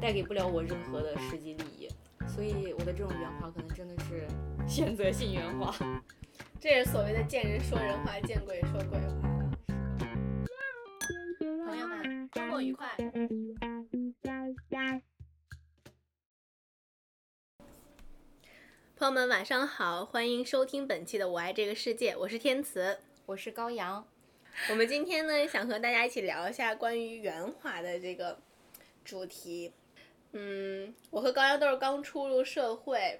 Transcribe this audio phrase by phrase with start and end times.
[0.00, 1.88] 带给不了我任何的实际利益，
[2.28, 4.26] 所以我的这种圆滑可能真的是
[4.68, 5.74] 选择性圆滑。
[6.60, 9.06] 这是所谓的见人说人话，见鬼说鬼话。
[11.66, 12.96] 朋友们，周末愉快！
[18.96, 22.98] 朋友们，晚上好，欢迎收听本期的《我爱这个世界》，我是天慈。
[23.26, 24.06] 我是高阳，
[24.70, 28.38] 我们今天呢，想和大家一起聊一下关于圆滑的这个
[29.04, 29.72] 主题。
[30.30, 33.18] 嗯，我和高阳都是刚出入社会，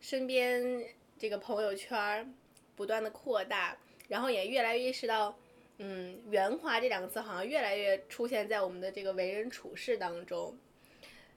[0.00, 0.82] 身边
[1.18, 2.26] 这个朋友圈儿
[2.74, 3.76] 不断的扩大，
[4.08, 5.36] 然后也越来越意识到，
[5.76, 10.56] 嗯，圆滑这两个字好像越来越出现在我们的这个为人处事当中。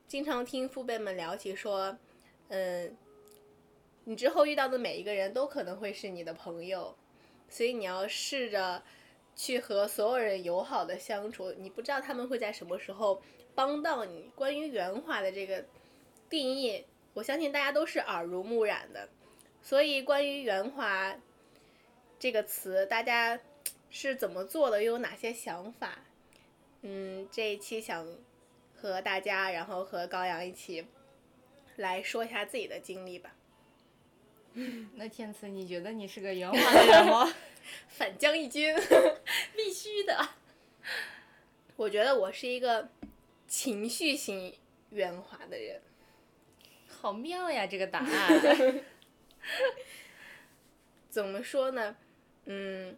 [0.08, 1.98] 经常听父辈们聊起说，
[2.48, 2.96] 嗯，
[4.06, 6.96] 你之后遇到的每一个人都可能会是你的朋友。
[7.50, 8.84] 所以你要试着
[9.36, 13.22] 去和所有人友好的相处，你不知道他们会在什么时候
[13.56, 14.30] 帮到你。
[14.36, 15.66] 关于圆滑的这个
[16.30, 19.10] 定义，我相信大家都是耳濡目染的。
[19.62, 21.18] 所以关于圆滑
[22.18, 23.40] 这个词，大家
[23.90, 26.00] 是怎么做的，又有哪些想法？
[26.82, 28.08] 嗯，这一期想
[28.76, 30.86] 和大家，然后和高阳一起
[31.76, 33.36] 来说一下自己的经历吧。
[34.96, 37.34] 那天赐，你觉得你是个圆 滑的人吗？
[37.88, 38.76] 反将一军，
[39.56, 40.30] 必须的。
[41.76, 42.90] 我觉得我是一个
[43.48, 44.54] 情绪型
[44.90, 45.82] 圆滑的人。
[46.88, 48.84] 好妙呀，这个答案。
[51.10, 51.96] 怎么说呢？
[52.46, 52.98] 嗯，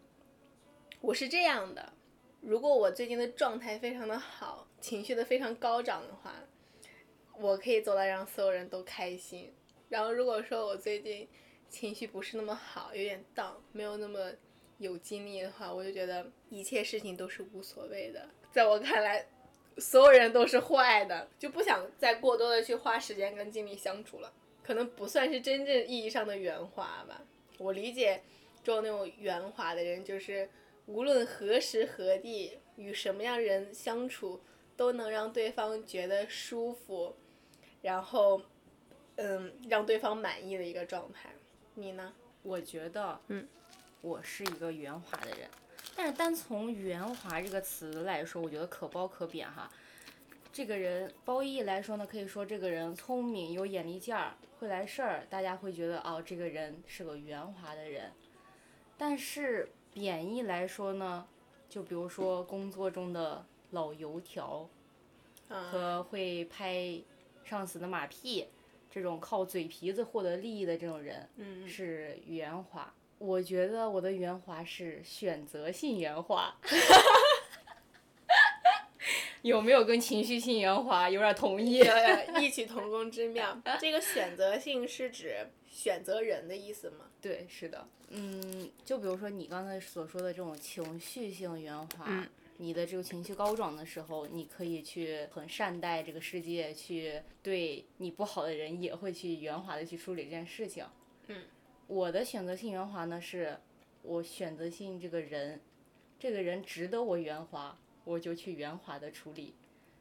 [1.01, 1.93] 我是这样的。
[2.41, 6.33] 如果我最近的状态非常的好，情绪的非常高涨的话，
[7.37, 9.53] 我可以做到让所有人都开心。
[9.89, 11.27] 然后如果说我最近
[11.71, 14.31] 情绪不是那么好，有点荡，没有那么
[14.77, 18.29] 有精力的话，我就觉得一切事情都是无所谓的。
[18.51, 19.25] 在我看来，
[19.77, 24.33] 所有人都是坏的，就不想再过多的去花时间跟精力相处了。
[24.61, 27.23] 可能不算是真正意义上的圆滑吧。
[27.57, 28.21] 我理解
[28.63, 30.49] 中那种圆滑的人，就是
[30.85, 34.41] 无论何时何地与什么样人相处，
[34.75, 37.15] 都能让对方觉得舒服，
[37.81, 38.41] 然后
[39.15, 41.29] 嗯，让对方满意的一个状态。
[41.75, 42.11] 你呢？
[42.43, 43.47] 我觉得，嗯，
[44.01, 45.49] 我是一个圆滑的人，
[45.95, 49.71] 但是单从圆滑这个词来说，我觉得可褒可贬哈。
[50.51, 58.11] 这个人褒义来说呢，可以说这个人聪明、有眼力劲儿、会来事儿，大家会觉得哦，这个人是个圆滑的人。
[58.97, 61.25] 但是贬义来说呢，
[61.69, 64.67] 就比如说工作中的老油条，
[65.47, 67.01] 和会拍
[67.45, 68.47] 上司的马屁。
[68.91, 71.29] 这种靠嘴皮子获得利益的这种人，
[71.65, 72.93] 是圆滑。
[73.17, 76.53] 我觉得我的圆滑是选择性圆滑，
[79.43, 81.81] 有没有跟情绪性圆滑有点同意？
[82.39, 83.57] 异曲同工之妙。
[83.79, 87.05] 这个选择性是指选择人的意思吗？
[87.21, 87.87] 对，是的。
[88.09, 92.27] 嗯，就比如说你刚才所说的这种情绪性圆滑。
[92.61, 100.85] 你的这个情绪高涨的时候，你可以去很善待这个世界，去对你不好的人也会去圆滑的去处理这件事情。
[101.25, 101.41] 嗯，
[101.87, 103.57] 我的选择性圆滑呢，是
[104.03, 105.59] 我选择性这个人，
[106.19, 109.55] 这个人值得我圆滑，我就去圆滑的处理。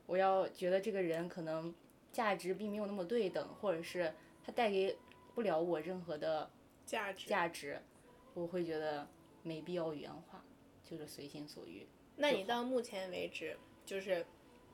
[0.04, 1.74] 我要觉得这个人可能
[2.12, 4.12] 价值并没有那么对等，或者是
[4.44, 4.98] 他带给
[5.34, 6.50] 不了我任何的
[6.84, 7.80] 价值，价值，
[8.34, 9.08] 我会觉得
[9.42, 10.44] 没必要圆滑，
[10.84, 11.86] 就是随心所欲。
[12.20, 14.26] 那你到目前为止，就是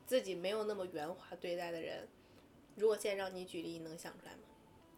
[0.04, 2.08] 自己没有那么圆滑对待的人，
[2.74, 4.40] 如果现在让你举例，你能想出来吗？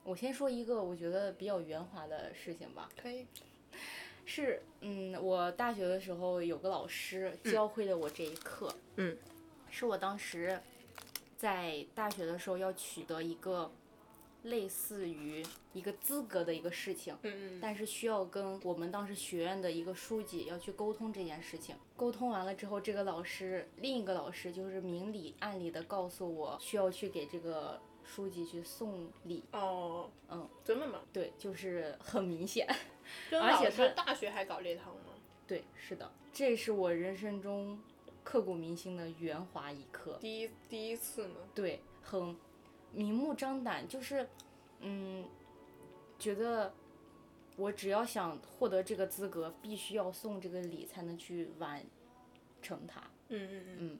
[0.02, 2.88] 我先说一个我觉得比较圆滑的事情吧。
[3.00, 3.26] 可以。
[4.24, 8.74] 是，嗯，我大学的时候有个老师教会了我这一课。
[8.96, 9.14] 嗯。
[9.70, 10.58] 是我当时
[11.36, 13.70] 在大学的时候要取得一个。
[14.44, 21.74] 类似于一个资格的一个事情，嗯但是需要跟我们当时学院的一个书记要去沟通这件事情。
[21.96, 29.42] 沟通完了之后，这个老师另一个老师就是明里暗里的告诉我，需要去给这个书记去送礼。
[29.52, 31.00] 哦，嗯，真的吗？
[31.12, 32.66] 对，就是很明显。
[33.32, 35.14] 而且他大学还搞这套吗？
[35.46, 37.80] 对，是的，这是我人生中
[38.22, 40.16] 刻骨铭心的圆滑一刻。
[40.20, 41.36] 第一第一次吗？
[41.54, 42.36] 对，很。
[42.92, 44.28] 明目张胆，就是，
[44.80, 45.24] 嗯，
[46.18, 46.72] 觉得
[47.56, 51.84] 我只要想获得这个资格，必须要送这个礼才能去完
[52.62, 53.00] 成它。
[53.28, 53.98] 嗯嗯嗯。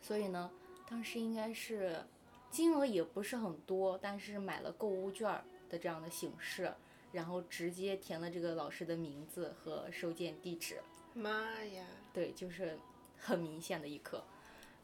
[0.00, 0.50] 所以呢，
[0.88, 2.04] 当时应该是
[2.50, 6.72] 金额也不是很多，但是买了购物券的这样的形式，
[7.12, 10.80] 然后直接填了这个老师的名字和收件地址。
[11.12, 11.84] 妈呀！
[12.12, 12.78] 对，就是
[13.16, 14.22] 很明显的一刻。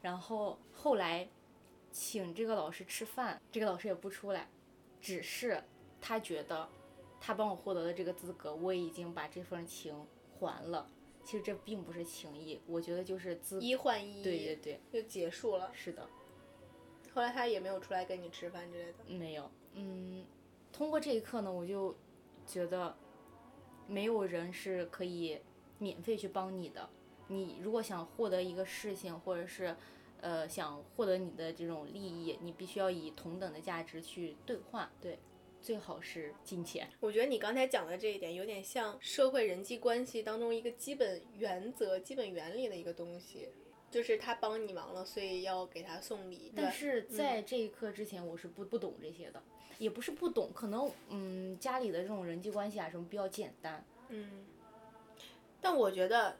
[0.01, 1.29] 然后后来
[1.93, 4.49] 请这个老师吃饭，这个老师也不出来，
[4.99, 5.63] 只是
[6.01, 6.67] 他觉得
[7.21, 9.95] 他帮我获得了这个资格，我已经把这份情
[10.39, 10.89] 还了。
[11.23, 15.71] 其实这并不是情谊，我觉得就是资一换一，对对对，就结束了。
[15.73, 16.09] 是的，
[17.13, 18.97] 后来他也没有出来跟你吃饭之类的。
[19.15, 20.25] 没有，嗯，
[20.73, 21.95] 通过这一刻呢，我就
[22.45, 22.93] 觉得
[23.87, 25.39] 没有人是可以
[25.77, 26.89] 免费去帮你的。
[27.27, 29.73] 你如果想获得一个事情，或者是
[30.23, 34.89] 呃想获得你的这种利益，你必须要以同等的价值去兑换。
[35.01, 35.19] 对，
[35.61, 36.89] 最好是金钱。
[37.01, 43.49] 我觉得你刚才讲的这一点有点像社会人际关系当中一个基本原则、基本原理的一个东西，
[43.91, 46.53] 就是他帮你忙了，所以要给他送礼。
[46.55, 49.43] 但是在这一刻之前，我是不不懂这些的，
[49.77, 53.85] 也不是不懂，可能嗯家里的这种人际关系啊什么比较简单。
[54.07, 54.45] 嗯，
[55.59, 56.37] 但我觉得。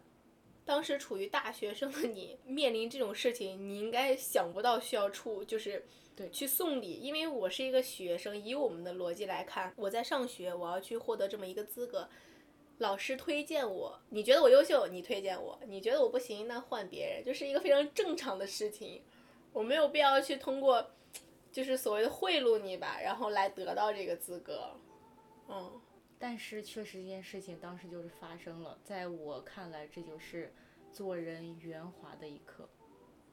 [0.66, 12.08] 当时处于大学生的你面临这种事情，你应该想不到需要出就是对去送礼，因为我是一个学生，以我们的逻辑来看，我在上学，我要去获得这么一个资格，
[12.78, 19.02] 老师推荐我，你觉得我优秀，你推荐我，你觉得我不行，那换别人，就是一个非常正常的事情，
[19.52, 20.92] 我没有必要去通过
[21.52, 24.72] 就是所谓的贿赂你吧，然后来得到这个资格，
[25.50, 25.82] 嗯。
[26.24, 30.54] 但是确实这件事情当时就是发生了，在我看来，这就是
[30.90, 32.70] 做人圆滑的一刻。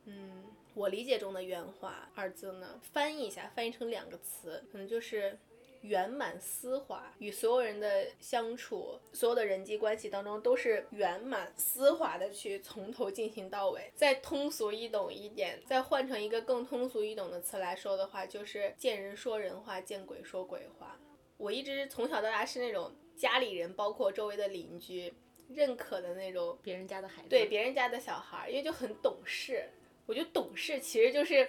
[0.06, 0.44] 嗯，
[0.74, 5.38] 我理解中的圆滑二字呢，翻译一下，翻译成两个词，可能就是
[5.82, 7.14] 圆满丝滑。
[7.20, 13.88] 与所有人的相处，所有的人际关系当中，都是圆满丝滑的去从头进行到尾。
[13.94, 20.98] 再通俗易懂一点，再换成一个更通俗易懂的词来说的话，就是见人说人话，见鬼说鬼话。
[21.40, 25.12] 我一直从小到大是那种家里人，包括周围的邻居
[25.48, 29.70] 认可的那种别人家的孩子，对别人家的小孩，因为就很懂事。
[30.04, 31.48] 我觉得懂事其实就是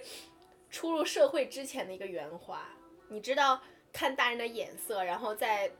[0.70, 2.66] 出入社会之前的一个圆滑。
[3.08, 3.62] 你知道
[3.92, 5.70] 看大人的眼色，然后在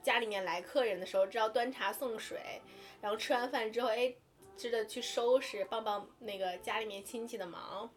[0.00, 2.62] 家里面来客人的时候，知道端茶送水，
[3.00, 4.14] 然后吃完饭之后，哎，
[4.56, 7.90] 知道去收拾，帮帮那个家里面亲戚的忙，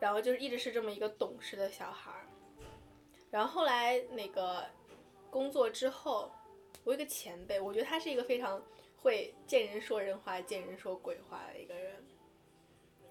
[0.00, 2.10] 然后就是一直是这么一个懂事的小孩。
[3.30, 4.64] 然后后来那个
[5.30, 6.30] 工作之后，
[6.84, 8.62] 我有个前辈，我觉得他是一个非常
[8.96, 12.02] 会见人说人话、见人说鬼话的一个人。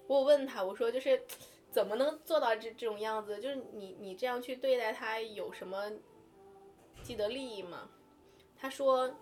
[0.06, 1.22] 我问他，我说就是
[1.70, 3.38] 怎么能做到这这种样子？
[3.38, 5.92] 就是你你这样去对待他有什么
[7.02, 7.88] 既得利益吗？
[8.56, 9.14] 他说，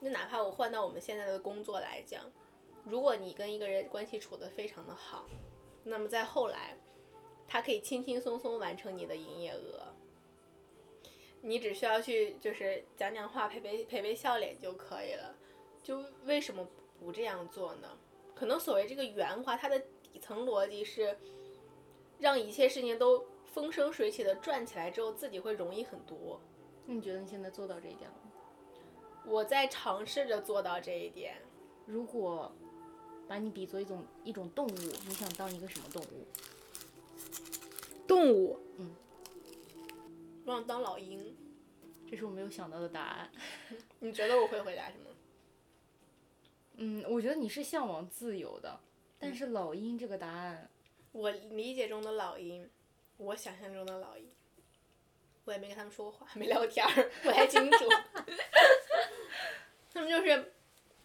[0.00, 2.24] 那哪怕我换到我们现在的工作来讲，
[2.84, 5.28] 如果你跟一个人关系处得非常的好，
[5.84, 6.76] 那么在后来，
[7.46, 9.86] 他可以轻轻松松完成你的营业额。
[11.42, 15.36] 你只需要去就是讲讲话，陪陪陪陪笑脸就可以了。
[15.82, 16.66] 就为什么
[17.00, 17.98] 不这样做呢？
[18.34, 21.18] 可能所谓这个圆滑，它的底层逻辑是
[22.18, 26.40] 让一切事情都风生水起的转起来之后，自己会容易很多。
[26.86, 28.32] 那你觉得你现在做到这一点了吗？
[29.26, 31.36] 我在尝试着做到这一点。
[31.86, 32.50] 如果
[33.26, 34.70] 把你比作一种一种动物，
[35.06, 36.26] 你想当一个什么动物？
[38.06, 38.58] 动物。
[38.78, 38.94] 嗯。
[40.52, 41.34] 我想当老鹰，
[42.10, 43.32] 这是我没有想到的答案。
[44.00, 45.06] 你觉得我会回答什么？
[46.74, 48.78] 嗯，我觉得你是向往自由的，
[49.18, 50.70] 但是老鹰这个答案，
[51.12, 52.68] 我理解中的老鹰，
[53.16, 54.28] 我想象中的老鹰，
[55.46, 57.88] 我也没跟他们说过话，没聊天儿，不太清楚。
[59.90, 60.52] 他们就是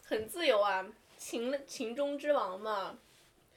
[0.03, 0.85] 很自由啊，
[1.17, 2.99] 禽禽中之王嘛，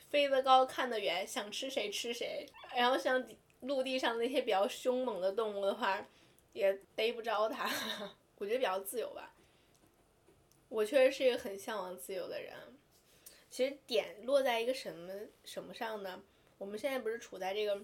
[0.08, 3.26] 飞得高，看得远，想吃谁吃谁，然后像。
[3.60, 6.06] 陆地上那些比较凶猛的动物的话，
[6.52, 7.70] 也逮不着它。
[8.38, 9.34] 我觉得比较自由吧。
[10.68, 12.54] 我确实是一个很向往自由的人。
[13.50, 15.12] 其实点落在一个什么
[15.44, 16.22] 什么上呢？
[16.56, 17.82] 我们现在不是处在这个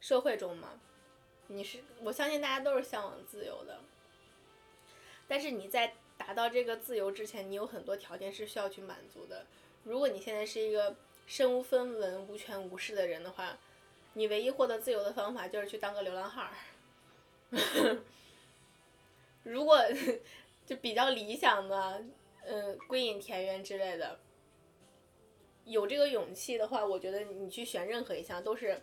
[0.00, 0.80] 社会中吗？
[1.46, 3.80] 你是我相信大家都是向往自由的。
[5.28, 9.46] 但是你在达到这个自由之前，你有很多条件是需要去满足的。
[9.84, 10.96] 如果你现在是一个
[11.26, 13.58] 身无分文、无权无势的人的话，
[14.14, 16.52] 你唯一获得自由的方法就是去当个流浪汉儿。
[19.42, 19.78] 如果
[20.64, 22.04] 就比较理想的，
[22.44, 24.20] 嗯，归隐田园之类的，
[25.64, 28.82] 有这个勇气的话，我觉得你去选任何一项都是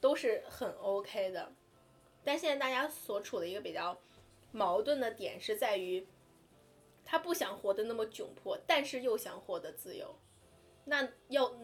[0.00, 1.52] 都是很 OK 的。
[2.24, 3.98] 但现在大家所处的一个比较
[4.50, 6.06] 矛盾的点是在于，
[7.04, 10.18] 他不想活得那么窘迫，但是又想获得自由。
[10.84, 11.54] 那要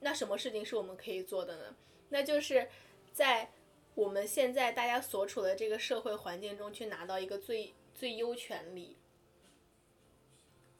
[0.00, 1.76] 那什么事情是我们可以做的呢？
[2.08, 2.68] 那就是
[3.12, 3.50] 在
[3.94, 8.96] 我们现在大家所处的这个社会环境中去拿到一个最最优权利，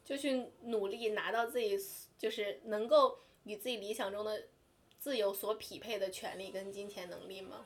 [0.03, 1.77] 就去努力拿到自己
[2.17, 4.43] 就是能够与自己理想中的
[4.99, 7.65] 自由所匹配的权利跟金钱能力吗？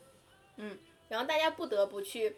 [0.58, 2.36] 嗯，然后大家不得不去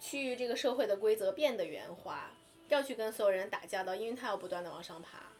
[0.00, 2.30] 趋于这个社会的规则变得圆滑，
[2.68, 5.30] 要去跟所有人打交道，因为他要不断的往上爬。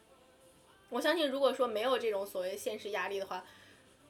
[0.89, 3.45] 我相信，如果说没有这种所谓现实压力的话，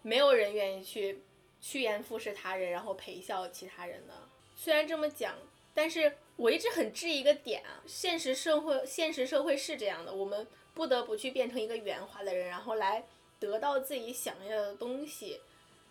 [0.03, 1.23] 没有人愿意去
[1.61, 4.15] 趋炎附势他人，然后陪笑其他人的。
[4.55, 5.35] 虽然这么讲，
[5.73, 13.05] 但是我一直很质疑一个点啊，现实社会现实社会是这样的，我们不得不去变成一个圆滑的人，然后来
[13.39, 15.41] 得到自己想要的东西。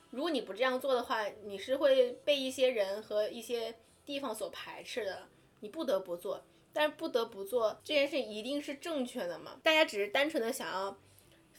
[0.10, 3.74] 如果你不这样做的话，你是会被一些人和一些
[4.06, 5.24] 地方所排斥的。
[5.62, 9.60] 你不得不做，但是不得不做这件事一定是正确的吗？
[9.64, 10.98] 大家只是单纯的想要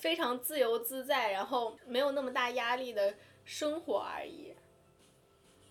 [0.03, 4.53] 非常自由自在，然后没有那么大压力的生活而已。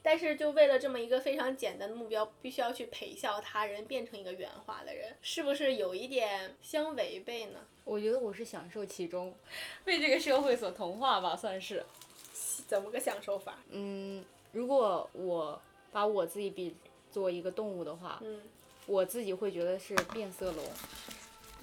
[0.01, 7.59] 但是就为了这么一个非常简单的目标，必须要去陪笑他人，变成一个圆滑的人，是不是有一点相违背呢？
[7.83, 9.35] 我觉得我是享受其中，
[9.83, 11.83] 被这个社会所同化吧，算是。
[12.69, 13.59] 怎么个享受法？
[13.69, 14.23] 嗯，
[14.53, 15.61] 如果我
[15.91, 16.73] 把我自己比
[17.11, 18.41] 作一个动物的话，嗯
[18.85, 20.65] 我自己会觉得是变色龙，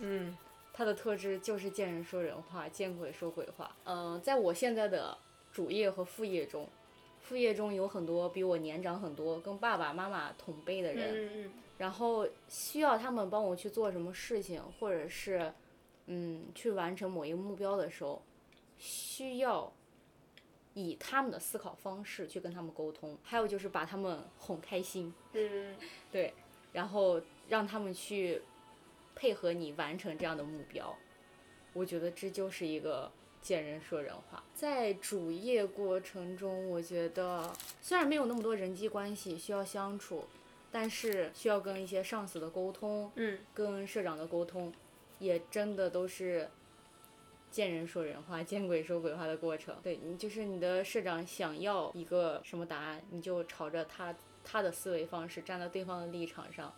[0.00, 0.36] 嗯
[0.78, 3.74] 它的特质就是见人说人话，见鬼说鬼话。
[3.82, 5.18] 嗯、在我现在的
[5.50, 6.68] 主业和副业中，
[7.20, 15.52] 副业中有很多比我年长很多、跟爸爸妈妈同辈的人，嗯嗯然后需要他们帮我去做什么事情，或者是
[16.06, 18.22] 嗯去完成某一个目标的时候，
[18.78, 19.72] 需要
[20.74, 25.74] 以他们的思考方式去跟他们沟通，还有就是把他们哄开心，嗯。
[26.12, 26.32] 对，
[26.72, 28.40] 然后让他们去
[29.18, 30.96] 配合你完成这样的目标。
[31.72, 33.10] 我觉得这就是一个
[33.42, 34.42] 见人说人话。
[34.54, 40.24] 在主业过程中，我觉得虽然没有那么多人际关系需要相处，
[40.70, 44.72] 但是需要跟一些上司的沟通，嗯跟社长的沟通，
[45.18, 46.48] 也真的都是
[47.50, 49.76] 见人说人话，见鬼说鬼话的过程。
[49.82, 56.74] 对你就是你的社长想要一个什么答案，你就朝着他他的思维方式，站在对方的立场上，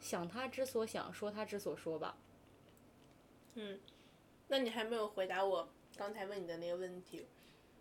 [0.00, 2.16] 想他之所想，说他之所说吧。
[3.54, 3.78] 嗯，
[4.48, 7.26] 那你还没有回答我刚才问你的那个问题，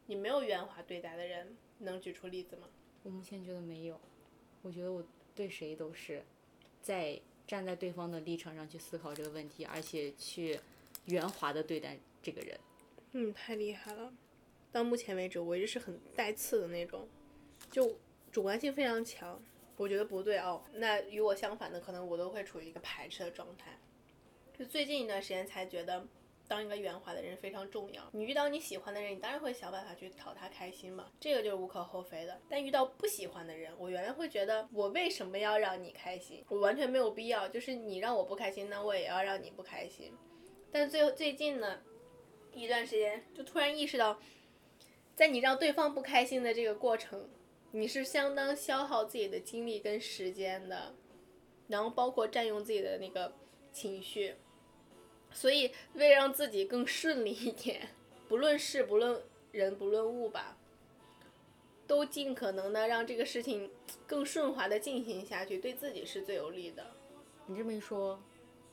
[0.07, 2.67] 你没有圆滑对待的人，能举出例子吗？
[3.03, 3.99] 我目前觉得没有，
[4.61, 6.23] 我觉得我对谁都是
[6.81, 10.59] 在站在对方的立场上去思考这个问题，而且去
[11.05, 12.59] 圆滑的对待这个人。
[13.13, 14.13] 嗯，太厉害了。
[14.71, 17.07] 到目前为止，我一直是很带刺的那种，
[17.71, 17.97] 就
[18.31, 19.41] 主观性非常强。
[19.79, 23.79] 我觉得不对哦，那与我相反的，可能我都会处于一个排斥的状态。
[24.53, 26.05] 就最近一段时间才觉得，
[26.49, 28.03] 当一个圆滑的人非常重要。
[28.11, 32.41] 你遇到你喜欢的人，你当然会想办法去讨他开心嘛，这个就是无可厚非的。
[32.49, 36.43] 但遇到不喜欢的人，我原来会觉得，我为什么要让你开心？
[36.49, 40.11] 我完全没有必要，就是你让我不开心，那我也要让你不开心。
[40.73, 41.79] 但最后最近呢，
[42.53, 44.19] 一段时间就突然意识到，
[45.15, 47.29] 在你让对方不开心的这个过程，
[47.71, 50.95] 你是相当消耗自己的精力跟时间的，
[51.67, 53.33] 然后包括占用自己的那个
[53.71, 54.35] 情绪。
[55.31, 57.89] 所以，为了让自己更顺利一点，
[58.27, 59.21] 不论事不论
[59.51, 60.57] 人不论物吧，
[61.85, 63.69] 都尽可能的让这个事情
[64.07, 66.83] 更顺滑的进行下去，对自己是最有利的。
[67.45, 68.19] 你这么一说，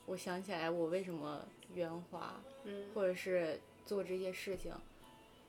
[0.07, 4.73] 我想起来我为什么圆滑，嗯或者是做这些事情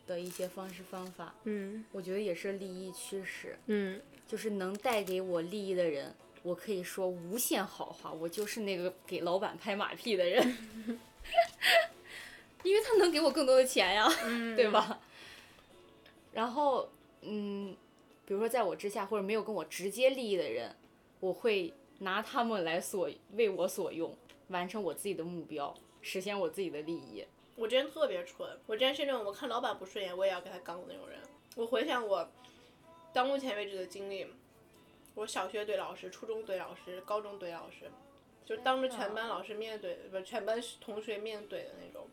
[0.08, 6.12] 的一些方式方法，嗯我觉得也是利益驱使，嗯就是能带给我利益的人，
[6.42, 10.42] 我可以说无限好话，我就是那个给老板拍马屁的人，
[12.64, 14.70] 因为他能给我更多的钱呀，嗯对？
[14.70, 14.98] 吧？
[16.32, 16.88] 然后，
[17.22, 17.76] 嗯，
[18.24, 20.74] 比如说在我之下或者没有跟我直接利益的人，
[21.20, 24.16] 我会拿他们来所为我所用，
[24.48, 27.24] 完成我自己的目标，实现我自己的利益。
[27.58, 31.18] 我之前特别蠢，我之前是那种我看老板不顺眼，我也要跟他刚的那种人。
[31.56, 32.30] 我回想我
[33.12, 34.24] 到目前为止的经历，
[35.16, 37.90] 我小学怼老师，初中怼老师，高中怼老师，
[38.46, 42.06] 就当着全班老师面怼，不是全班同学面怼的那种。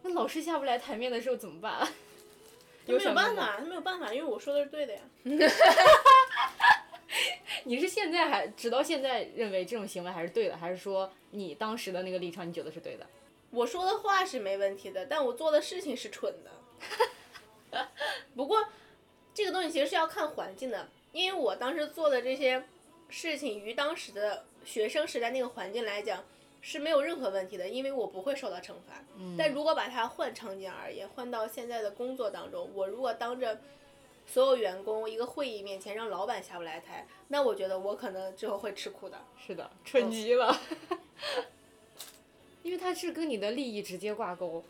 [0.00, 1.86] 那老师下不来台面的时候怎么办？
[2.86, 3.04] 他没？
[3.04, 5.02] 有办法，他没有办法，因为我说的是对的呀。
[7.64, 13.06] 你是现在还直到现在认为这种行为还是对的，还是说你当时的那个立场你觉得是对的？
[13.50, 16.50] 我说的话是没问题的，但我做的事情是蠢的。
[18.36, 18.68] 不过，
[19.34, 22.64] 这个东西其实是要看环境的，因为我当时做的这些
[23.08, 26.24] 事情，于当时的学生时代那个环境来讲，
[26.60, 29.02] 是没有任何问题的，因为我不会受到惩罚。
[29.36, 33.60] 但如果把它换场景而言，换到现在的工作当中，我如果当着
[34.26, 39.18] 所有员工一个会议面前让老板下不来台，那我觉得我可能之后会吃苦的。
[39.38, 40.54] 是的，蠢极了。
[42.62, 44.62] 因为它是跟你的利益直接挂钩，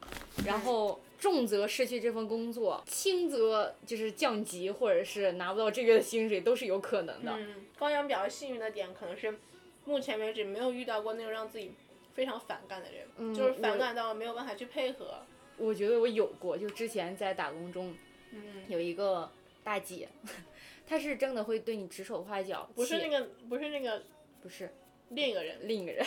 [0.47, 7.33] 然后重则失去这份工作，轻则就是降级或者是拿不到这个月的薪水都是有可能的。
[7.37, 9.39] 嗯，高阳比较幸运的点可能是，
[9.85, 11.73] 目前为止没有遇到过那种让自己
[12.15, 15.21] 非常反感的人，就是反感到没有办法去配合。
[15.57, 17.93] 我觉得我有过，就之前在打工中，
[18.31, 19.29] 嗯，有一个
[19.65, 20.09] 大姐，
[20.87, 24.03] 她是真的会对你指手画脚，不是那个，不是那个，
[24.41, 24.73] 不是
[25.09, 26.07] 另一个人，另一个人。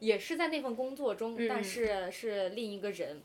[0.00, 3.20] 也是在那份工作中，但是是另一个人。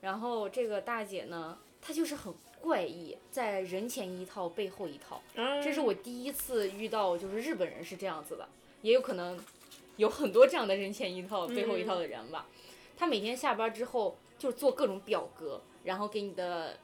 [0.00, 5.22] 然后这个大姐呢，她就是很怪异，在人前一套，背后一套。
[5.62, 8.48] 这是我第一次遇到，就是日本人是这样子的，
[8.82, 9.38] 也有可能
[9.96, 12.46] 有很多这样的人前一套，背后一套的人吧。
[12.96, 16.78] 她每天下班之后就做各种表格，然后给你的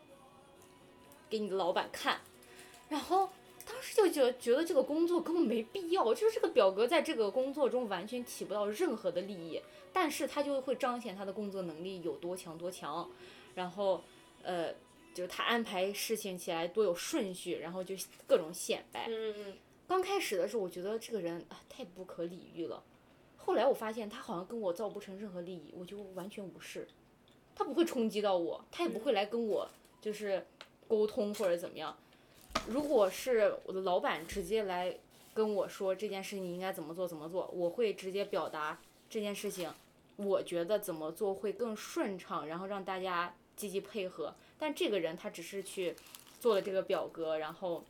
[1.28, 2.20] 给你的老板看，
[2.88, 3.28] 然后。
[3.66, 9.60] 当时就觉觉得这个工作根本没必要，就是这个表格在这个工作中完全起不到任何的利益，
[9.92, 13.08] 但是他就会彰显他的工作能力有多强多强，
[13.54, 14.02] 然后，
[14.42, 14.72] 呃，
[15.14, 17.94] 就是他安排事情起来多有顺序，然后就
[18.26, 19.06] 各种显摆。
[19.08, 19.54] 嗯嗯。
[19.86, 22.82] 刚开始的时候，我觉得这个人啊太不可理喻了，
[23.36, 26.88] 后来我发现他好像跟我造不成任何利益，我就完全无视，
[27.54, 29.68] 他不会冲击到我，他也不会来跟我
[30.00, 30.46] 就是
[30.88, 31.94] 沟通或者怎么样。
[32.68, 34.96] 如果是我的老板直接来
[35.34, 39.72] 跟我说这件事情应该怎么做怎么做，我会直接表达这件事情，
[40.16, 44.34] 我觉得怎么做会更顺畅，然后让大家积极配合。
[44.58, 45.94] 但这个人他只是去
[46.38, 47.84] 做了这个表格，然后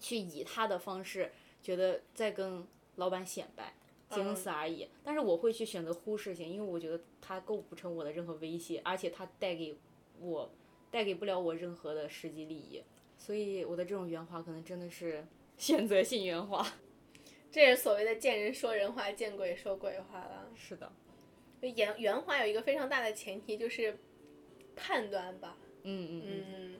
[0.00, 1.30] 去以他的方式
[1.62, 2.66] 觉得在跟
[2.96, 3.72] 老板显摆，
[4.10, 4.88] 仅此而已。
[5.04, 9.76] 但是我会去选择忽视性，因为我觉得他构不成我的任何威胁，而且他带给
[10.20, 10.50] 我
[10.90, 12.82] 带给不了我任何的实际利益。
[13.16, 15.24] 所以我的这种圆滑可能真的是
[15.58, 16.66] 选择性圆滑，
[17.50, 20.50] 这是所谓的见人说人话，见鬼说鬼话了。
[20.54, 20.92] 是的，
[21.60, 23.98] 圆圆滑有一个非常大的前提就是
[24.74, 25.56] 判断吧。
[25.82, 26.76] 嗯嗯嗯。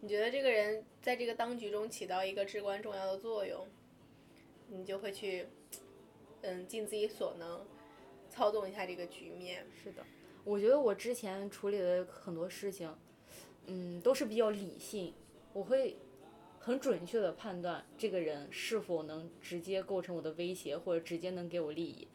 [0.00, 3.66] 你觉得这个人在这个当局中起到一个至关重要的作用，
[4.68, 5.46] 你就会去
[6.42, 7.66] 嗯尽自己所能
[8.30, 9.66] 操纵一下这个局面。
[9.82, 10.04] 是的，
[10.44, 12.94] 我觉得我之前处理的很多事情，
[13.66, 15.12] 嗯，都是比较理性。
[15.56, 15.96] 我会
[16.58, 22.06] 很准确的判断这个人是否能直接构成我的威胁，或者直接能给我利益。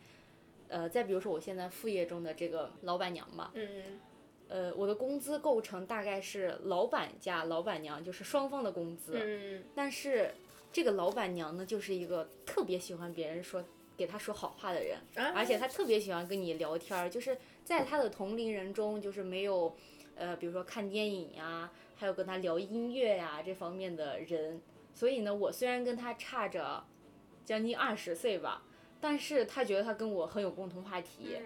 [0.67, 3.99] 呃，再比如说我现在副业中的这个老板娘吧，嗯
[4.47, 9.13] 呃，我的工资构成大概是老板加老板娘，就是双方的工资。
[9.15, 9.63] 嗯。
[9.73, 10.31] 但是
[10.71, 13.63] 这个老板娘呢，就是一个特别喜欢别人说
[13.97, 14.99] 给她说好话的人，
[15.33, 19.75] 而且她特别喜欢跟你聊天儿，就是在她的同龄人中，就是没有
[20.13, 21.71] 呃，比如说看电影呀。
[22.01, 24.59] 还有跟他聊音乐呀这方面的人，
[24.91, 26.83] 所以呢，我虽然跟他差着
[27.45, 28.63] 将近二十岁吧，
[28.99, 31.37] 但是他觉得他跟我很有共同话题，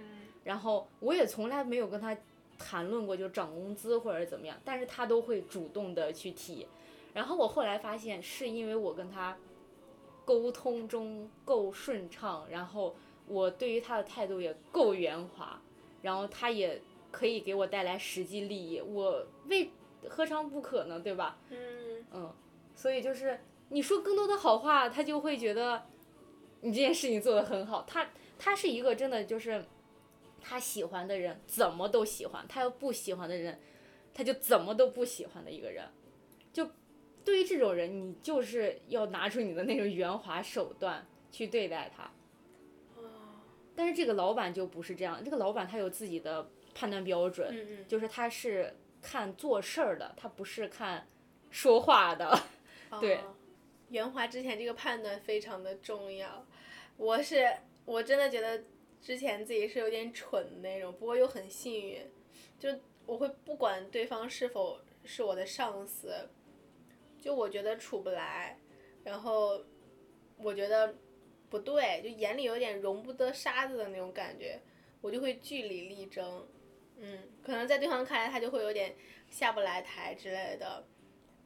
[0.45, 2.17] 然后我也从来没有跟他
[2.57, 6.65] 谈论过就涨工资或者怎么样，但是他都会主动的去提，
[7.13, 9.37] 然后我后来发现是因为我跟他
[10.23, 12.95] 沟通中够顺畅，然后
[13.27, 15.61] 我对于他的态度也够圆滑，
[16.01, 19.69] 然后他也可以给我带来实际利益，我为。
[20.09, 20.99] 何尝不可呢？
[20.99, 21.39] 对吧？
[21.49, 22.33] 嗯嗯，
[22.75, 23.39] 所以就是
[23.69, 25.85] 你说更多的好话，他就会觉得
[26.61, 27.83] 你这件事情做得很好。
[27.87, 29.65] 他他是一个真的就是
[30.41, 33.59] 他喜欢的人怎么都喜欢，他要不喜欢的人
[34.13, 35.85] 他就怎么都不喜欢的一个人。
[36.53, 36.69] 就
[37.23, 42.11] 对于这种人，你就是要拿出你的那种圆滑手段去对待他。
[43.75, 48.75] 但是这个老板就不是这样，这个老板他有自己的判断标准，就是他是。
[49.05, 51.07] 看做事儿的，他不是看
[51.51, 52.35] 说话的，
[52.99, 53.19] 对。
[53.89, 56.43] 圆滑之前这个判断非常的重要。
[56.97, 57.47] 我是
[57.85, 58.63] 我真的觉得
[58.99, 62.01] 之前自己是有点蠢的那种，不过又很幸运，
[62.59, 62.69] 就
[63.05, 66.27] 我会不管对方是否是我的上司，
[67.21, 68.59] 就我觉得处不来，
[69.03, 69.63] 然后
[70.37, 70.95] 我觉得
[71.47, 74.59] 不对，就眼里有点容不得沙子的那种感觉，
[74.99, 76.47] 我就会据理力争。
[76.97, 78.95] 嗯，可能在对方看来，他就会有点
[79.29, 80.85] 下不来台之类的。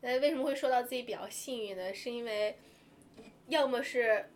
[0.02, 1.94] 那为什么会说到自己比较幸运呢？
[1.94, 2.58] 是因为，
[3.48, 4.30] 要么是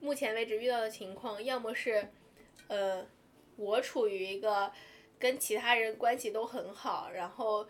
[0.00, 2.08] 目前为止遇到的情况，要么是，
[2.68, 3.06] 呃，
[3.56, 4.70] 我处于一个
[5.18, 7.66] 跟其他人关系都很好，然后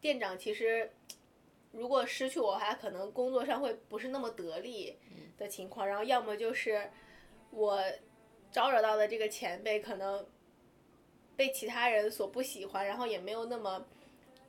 [0.00, 0.90] 店长其实
[1.70, 4.98] 如果失去我，他可能工作上会不是那么得力
[5.38, 5.86] 的情况。
[5.86, 6.90] 然后要么就是，
[7.50, 7.80] 我
[8.50, 10.26] 招惹到的这个前辈可能
[11.36, 13.86] 被其他人所不喜欢，然后也没有那么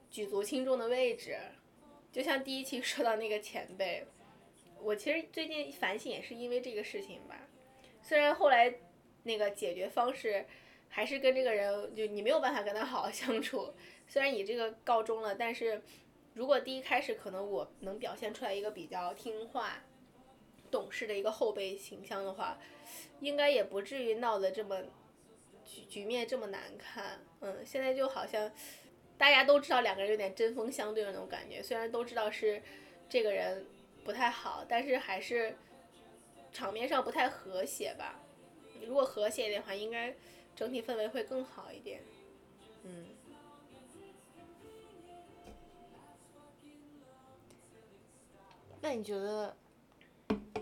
[0.10, 1.38] 举足轻重的位置。
[2.12, 4.06] 就像第一期说到那个前辈，
[4.82, 7.48] 我其实最近反省也是因为这个事情吧。
[8.02, 8.74] 虽然后来
[9.24, 10.46] 那个解决方式
[10.90, 13.74] 还是跟这个人，就你没有办法跟他好好相处。
[14.08, 15.82] 虽然以这个告终了，但是
[16.34, 19.84] 如果第一开始可能我能表现出来一个比较听话、
[20.70, 22.58] 懂事的一个后辈形象的话，
[23.22, 24.82] 应该也不至于闹得这么
[25.64, 27.20] 局局面这么难看。
[27.40, 28.52] 嗯，现在就好像
[29.18, 32.62] 大家都知道两个人有点针锋相对的那种感觉，虽然都知道是
[33.08, 33.66] 这个人
[34.04, 35.56] 不太好，但是还是
[36.52, 38.20] 场面上不太和谐吧。
[38.86, 40.14] 如果和谐一点的话，应该
[40.56, 42.02] 整体氛围会更好一点。
[42.84, 43.06] 嗯。
[48.84, 49.56] 那你觉得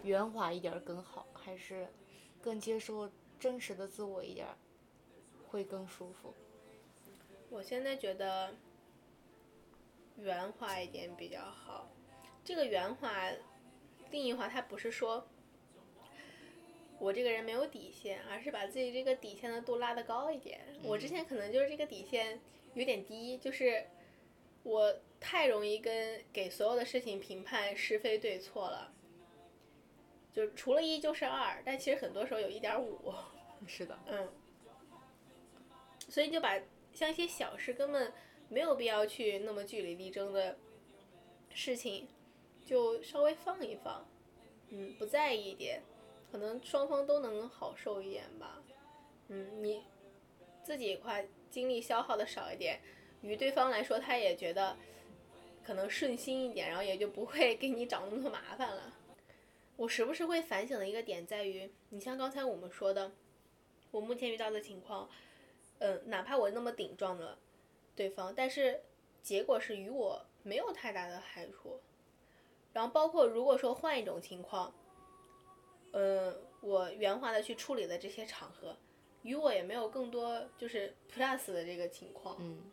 [0.03, 1.87] 圆滑一点更好，还是
[2.41, 4.47] 更接受真实的自我一点
[5.47, 6.33] 会更舒服？
[7.49, 8.55] 我现在觉得
[10.17, 11.89] 圆滑一点比较好。
[12.43, 13.31] 这个圆滑
[14.09, 15.27] 定义化，它不是说
[16.97, 20.61] 我这个人没有底线，而是把自己这个底线的度拉得高一点。
[20.83, 22.39] 我之前可能就是这个底线
[22.73, 23.87] 有点低，就是
[24.63, 24.95] 我。
[25.21, 28.93] 太容易跟给所有的事情评判是非对错了，
[30.31, 33.13] 就是除了一就是二，但其实很多时候有一点五。
[33.67, 33.97] 是的。
[34.07, 34.27] 嗯。
[36.07, 36.59] 所以就把
[36.93, 38.11] 像一些小事根本
[38.47, 40.57] 没有必要去那么据理力争的
[41.53, 42.07] 事情，
[42.65, 44.07] 就稍微放一放，
[44.69, 45.81] 嗯，不在意一点，
[46.31, 48.61] 可能双方都能好受一点吧。
[49.27, 49.83] 嗯，你
[50.63, 52.79] 自己话精力消耗的少一点，
[53.21, 54.77] 于对方来说他也觉得。
[55.61, 58.91] 可能顺心一点，然后也就不会给你找那么多麻烦了。
[59.79, 63.13] 我时不时会反省的一个点在于，你像刚才我们说的，
[63.91, 65.09] 我目前遇到的情况，
[65.77, 67.39] 嗯，哪怕我那么顶撞了
[67.95, 68.81] 对方，但是
[69.23, 71.79] 结果是与我没有太大的害处。
[72.73, 74.75] 然后包括如果说换一种情况，
[75.93, 78.75] 嗯，我圆滑的去处理的这些场合，
[79.23, 82.35] 与我也没有更多就是 plus 的这个情况。
[82.41, 82.69] 嗯。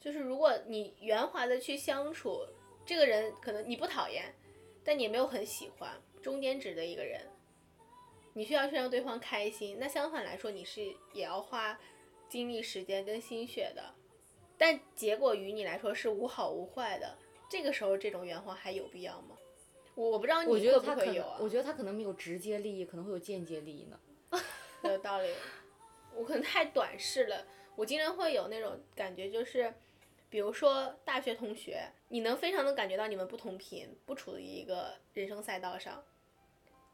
[0.00, 2.44] 就是如果你圆滑的去相处，
[2.84, 4.34] 这个人可能你不讨厌，
[4.84, 5.90] 但你也没有很喜欢，
[6.20, 7.20] 中间值的一个人，
[8.32, 9.76] 你需要去让对方开心。
[9.78, 11.78] 那相反来说，你是也要花
[12.28, 13.94] 精力、时间跟心血的，
[14.58, 17.16] 但结果于你来说是无好无坏的。
[17.48, 19.36] 这个时候，这种圆滑还有必要吗？
[19.94, 21.38] 我我不知道你会不会有啊？
[21.40, 24.40] 我觉得他可能没有直接利益，可能会有间接利益呢。
[24.84, 25.28] 有道理，
[26.14, 27.46] 我可能太短视了。
[27.76, 29.72] 我经常会有那种感觉，就是。
[30.32, 36.04] 比如说大学同学，你能非常的感觉到你们不同频，不处于一个人生赛道上，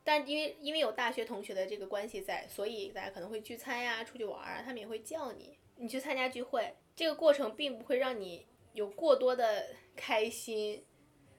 [0.05, 10.85] 但因为因为有大学同学的这个关系在，所以大家可能会聚餐呀、出去玩啊，他们也会叫你，你去参加聚会，这个过程并不会让你有过多的开心，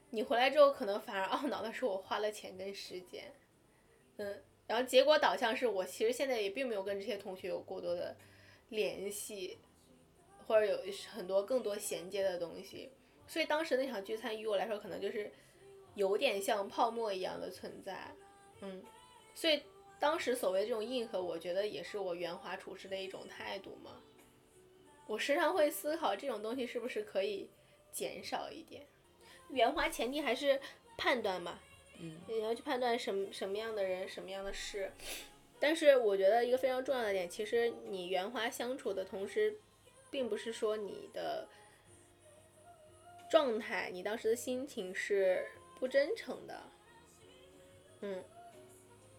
[0.10, 3.32] 你回来之后可能反而懊恼的是我花了钱跟时间，
[4.18, 8.18] 嗯，然后结果导向是我其实现在也并没有跟这些同学有过多的
[8.68, 9.58] 联系。
[10.46, 12.92] 或者有很多更多衔接的东西，
[13.30, 15.32] 所以当时那场聚餐于我来说可能就是
[15.94, 18.12] 有点像泡沫一样的存在，
[18.62, 18.84] 嗯，
[19.36, 19.62] 所以
[20.00, 24.02] 当时所谓这种硬核，我觉得也是我圆滑处事的一种态度嘛。
[25.06, 27.48] 我时常会思考这种东西是不是可以
[27.92, 28.88] 减少一点，
[29.50, 30.60] 圆滑前提还是
[30.98, 31.60] 判断嘛，
[32.00, 34.92] 嗯，你要去判断什么什么样的人什么样的事，
[35.60, 39.60] 但是我觉得一个非常重要的点，其实你圆滑相处的同时。
[40.12, 41.48] 并不是说你的
[43.30, 45.46] 状态，你当时的心情是
[45.80, 46.63] 不真诚的，
[48.02, 48.24] 嗯，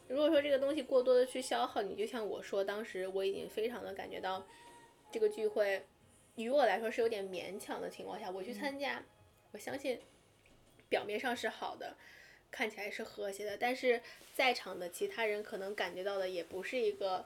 [0.09, 4.47] 如果说这个东西过多的去消耗你，就像我说，当时我已经非常的感觉到
[5.11, 5.87] 这个聚会，
[6.35, 9.03] 于我来说是有点勉强的情况下，我去参加，
[9.53, 10.01] 我相信
[10.89, 11.97] 表面上是好的，
[12.51, 14.03] 看起来是和谐的，但是
[14.35, 17.25] 在场的其他人可能感觉到的也不是一个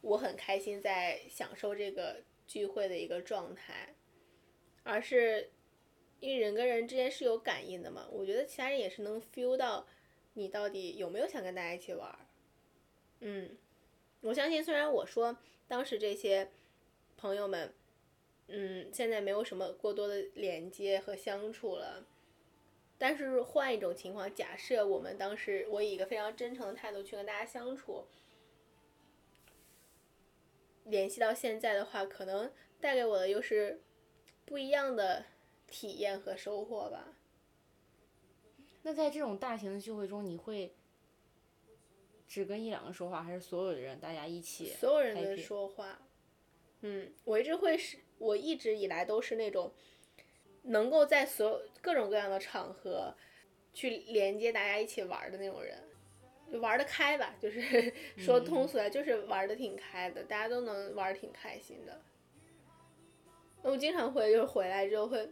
[0.00, 2.22] 我很开心在享受这个。
[2.48, 3.94] 聚会的一个状态，
[4.82, 5.50] 而是
[6.20, 9.86] 因为人跟人之间是有感应的嘛，我觉得其他人也是能 feel 到
[10.34, 12.18] 你到底有没有想跟大家一起玩儿。
[13.20, 13.56] 嗯，
[14.20, 16.50] 我相信虽然我说当时这些
[17.16, 17.72] 朋友们，
[18.48, 22.06] 嗯，现在没有什么过多的连接和相处了，
[22.96, 28.06] 但是换一种情况，假设我们当时我以一个非常真诚的态度去跟大家相处。
[30.84, 32.50] 联系到现在的话，可能
[32.80, 33.82] 带给我的又是
[34.46, 35.26] 不一样的
[35.70, 37.14] 体验和收获吧。
[38.82, 40.74] 那在这种大型的聚会中，你会
[42.26, 44.70] 只跟一两个说话，还是所有的人大家一起？
[44.70, 45.98] 所有人的说话，
[46.80, 49.72] 嗯，我一直会是，我一直以来都是那种
[50.62, 53.14] 能够在所有各种各样的场合
[53.74, 55.82] 去连接大家一起玩儿的那种人，
[56.50, 62.00] 就玩得开吧，就是 说通俗点，就是玩的挺开的，大家都能玩得挺开心的。
[63.62, 65.28] 我经常会就是回来之后会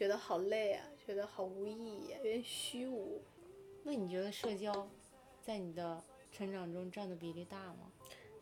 [0.00, 3.20] 觉得好累啊，觉得好无意义、啊，有点虚无。
[3.82, 4.88] 那你觉得社交
[5.42, 7.92] 在你的成长中占的比例大吗？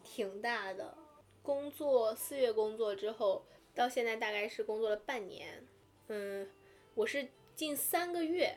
[0.04, 0.96] 挺大的。
[1.42, 3.44] 工作四月工作之后，
[3.74, 5.66] 到现在大概是工作了半年。
[6.06, 6.48] 嗯，
[6.94, 8.56] 我是近三个月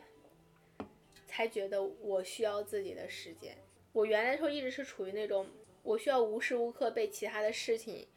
[1.26, 3.58] 才觉得我需要自己的时间。
[3.94, 5.48] 我原来的时候一直是处于那种
[5.82, 8.08] 我需要无时无刻被其他的事情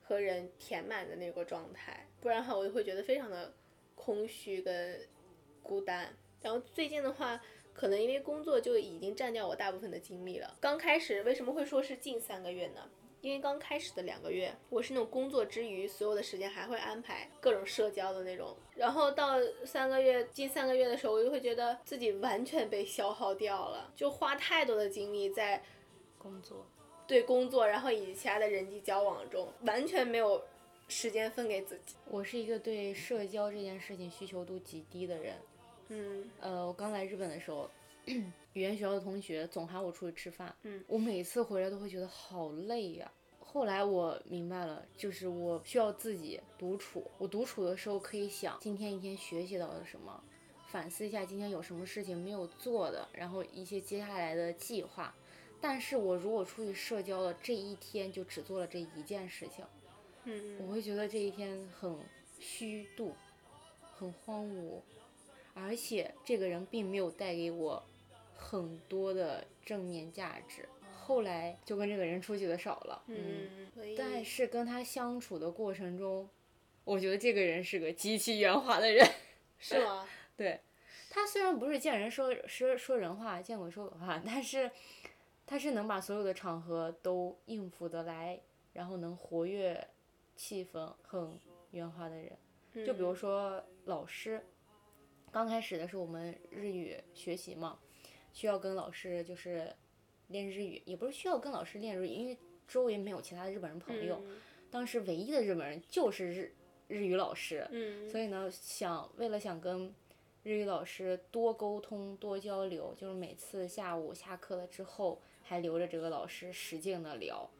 [0.00, 3.52] 和人填满的那个状态，不然的话我就会觉得非常的
[4.04, 5.00] 空虚跟
[5.62, 6.12] 孤单。
[6.40, 7.40] 然后最近的话，
[7.72, 10.56] 可能因为工作就已经占掉我大部分的精力了。
[10.60, 12.90] 刚开始为什么会说是近三个月呢？
[13.20, 18.56] 因为刚开始的两个月，我是那种工作之余，所有的时间还会安排各种社交的那种。
[18.74, 25.62] 然后到三个月，近三个月的时候，我就会觉得自己完全被消耗掉了，就花太多的精力在
[26.18, 26.66] 工作，
[27.06, 30.42] 对工作，然后以及其他的人际交往中，完全没有
[30.92, 31.94] 时间分给自己。
[32.10, 35.34] 我是一个对社交这件事情需求度极低的人。
[35.88, 37.68] 嗯呃，我刚来日本的时候，
[38.04, 47.10] 语言学校的同学总喊我出去吃饭，嗯我每次回来都会觉得好累呀、后来我明白了，就是我需要自己独处。
[47.16, 50.22] 我独处的时候可以想今天一天学习到了什么，
[50.68, 55.14] 反思一下今天有什么事情没有做的，然后一些接下来的计划。
[55.58, 59.64] 但是我如果出去社交了，这一天就只做了这一件事情，
[60.24, 61.96] 嗯我会觉得这一天很
[62.38, 63.14] 虚度，
[63.96, 64.80] 很荒芜，
[65.54, 67.82] 而且这个人并没有带给我
[68.34, 70.68] 很多的正面价值。
[70.94, 76.28] 后来就跟这个人出去的少了，嗯，但是跟他相处的过程中，
[76.84, 79.04] 我觉得这个人是个极其圆滑的人。
[79.58, 80.08] 是吗？
[80.36, 80.60] 对，
[81.10, 84.70] 他虽然不是见人说说说人话，见鬼说鬼话，但是
[85.44, 88.40] 他是能把所有的场合都应付得来，
[88.72, 89.88] 然后能活跃
[90.36, 91.38] 气氛，很
[91.70, 92.36] 圆滑的人。
[92.86, 94.42] 就比如说老师，
[95.30, 97.78] 刚开始的时候我们日语学习嘛，
[98.32, 99.70] 需要跟老师就是
[100.28, 104.40] 练日语，也不是需要跟老师练日语，因为周围没有其他的日本人朋友，嗯
[104.70, 106.54] 当时唯一的日本人就是日
[106.88, 107.68] 日语老师。
[107.70, 109.94] 嗯，所以呢，想为了想跟
[110.42, 117.50] 日语老师多沟通、多交流，就是每次下午下课了之后，还留着这个老师使劲的聊。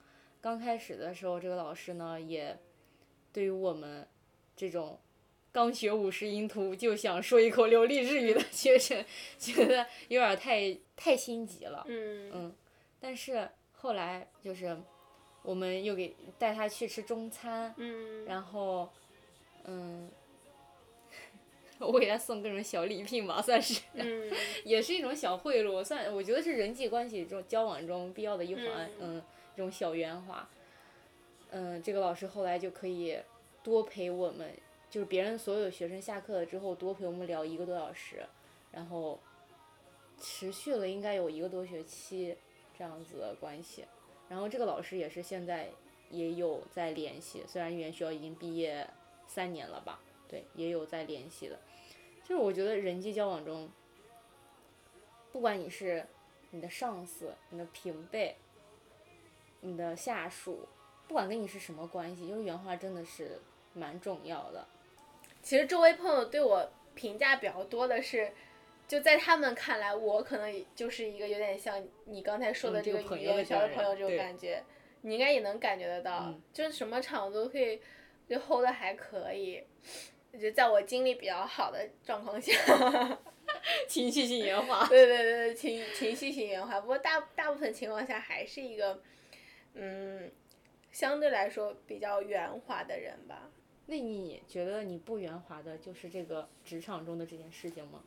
[0.42, 2.58] 刚开始的时候，这个老师呢，也
[3.32, 4.04] 对于我们
[4.56, 4.98] 这种
[5.52, 9.04] 刚学五十音图就想说一口流利日语的学生，
[9.38, 11.84] 觉得有点太太心急了。
[11.86, 12.30] 嗯。
[12.34, 12.56] 嗯，
[12.98, 14.76] 但是后来就是
[15.44, 18.90] 我们又给带他去吃中餐，嗯，然后，
[19.62, 20.10] 嗯，
[21.78, 24.28] 我给他送各种小礼品吧，算是，嗯。
[24.64, 28.64] 也是一种小贿赂，算我觉得是人际关系中交往中必要的一环，
[28.98, 29.16] 嗯。
[29.18, 29.22] 嗯，
[29.56, 30.48] 这种小圆滑。
[31.50, 33.18] 嗯，这个老师后来就可以
[33.62, 34.50] 多陪我们，
[34.88, 38.24] 就是别人所有学生下课了之后，多陪我们聊一个多小时，
[38.70, 39.20] 然后
[40.18, 42.36] 持续了应该有一个多学期
[42.76, 43.84] 这样子的关系。
[44.28, 45.68] 然后这个老师也是现在
[46.08, 48.88] 也有在联系，虽然语言学校已经毕业
[49.26, 51.58] 三年了吧，对，也有在联系的。
[52.24, 53.68] 就是我觉得人际交往中，
[55.32, 56.06] 不管你是
[56.50, 58.36] 你的上司、你的平辈、
[59.62, 60.68] 你的下属，
[61.08, 63.40] 不管跟你是什么关系，就是圆滑真的是
[63.72, 64.64] 蛮重要的。
[65.42, 68.30] 其实周围朋友对我评价比较多的是，
[68.86, 74.62] 就在他们看来，我可能就是一个有点像你刚才说的这个语朋友的言小的朋友这种感觉，
[75.00, 77.80] 你应该也能感觉得到，嗯就是什么场都可以
[78.28, 79.64] 就 hold 的还可以。
[80.32, 82.52] 我觉得在我精力比较好的状况下，
[83.86, 84.86] 情绪性圆滑。
[84.88, 86.80] 对对对对，情情绪性圆滑。
[86.80, 89.02] 不过大大部分情况下还是一个，
[89.74, 90.30] 嗯，
[90.90, 93.50] 相对来说比较圆滑的人吧。
[93.86, 98.02] 那你觉得你不圆滑的就是这个职场中的这件事情吗？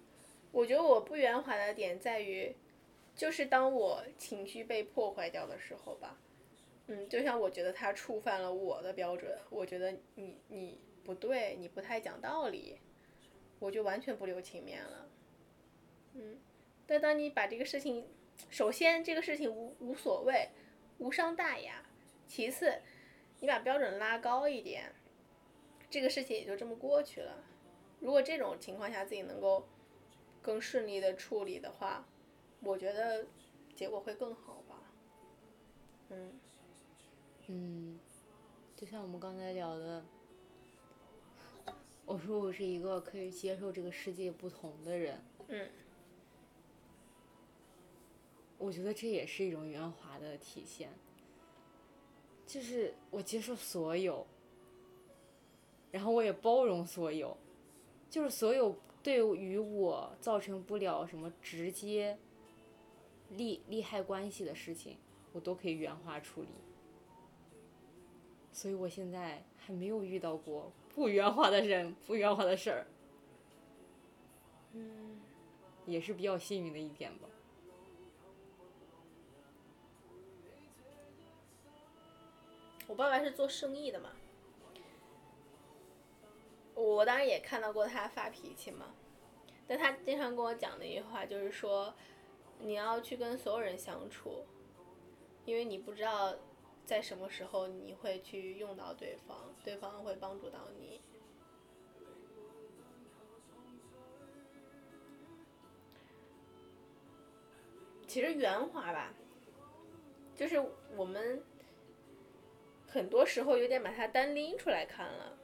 [0.52, 2.56] 我觉得我不圆滑的点在于，
[3.14, 6.18] 就是当我情绪被破坏掉的时候吧，
[6.88, 12.80] 嗯，就像我觉得他触犯了我的标准，我觉得你你不对，你不太讲道理，
[13.60, 15.10] 我就完全不留情面了，
[16.14, 16.38] 嗯，
[16.88, 18.06] 但当你把这个事情，
[18.50, 20.48] 首先这个事情无无所谓，
[20.98, 21.84] 无伤大雅，
[22.28, 22.82] 其次，
[23.40, 24.94] 你把标准拉高一点，
[25.90, 27.44] 这个事情也就这么过去了。
[28.00, 29.68] 如果这种情况下自己能够
[30.42, 32.06] 更顺利的处理的话，
[32.62, 33.26] 我觉得
[33.76, 34.82] 结果会更好吧。
[36.10, 36.40] 嗯
[37.48, 38.00] 嗯，
[38.76, 40.04] 就像我们刚才聊的，
[42.06, 45.70] 我说我是一个可以接受这个世界不同的人，嗯
[48.66, 50.90] 我觉得这也是一种圆滑的体现，
[52.48, 54.26] 就是我接受所有，
[55.92, 57.38] 然后我也包容所有，
[58.10, 62.18] 就是所有对于我造成不了什么直接
[63.30, 64.98] 利利害关系的事情，
[65.32, 66.48] 我都可以圆滑处理。
[68.52, 72.88] 所以我现在还没有遇到过不圆滑的人、不圆滑的事儿，
[74.74, 75.20] 嗯
[75.86, 77.30] 也是比较幸运的一点吧。
[82.88, 84.12] 我爸爸是做生意的嘛，
[86.76, 88.94] 我当然也看到过他发脾气嘛，
[89.68, 91.94] 但他经常跟我讲的一句话就是说，
[92.60, 94.46] 你要去跟所有人相处，
[95.46, 96.36] 因为你不知道
[96.86, 101.02] 在什么时候你会去用到对方，对方会帮助到你。
[108.08, 109.14] 其实圆滑吧，
[110.36, 110.64] 就是
[110.96, 111.44] 我们
[112.96, 115.38] 很多时候有点把它单拎出来看了。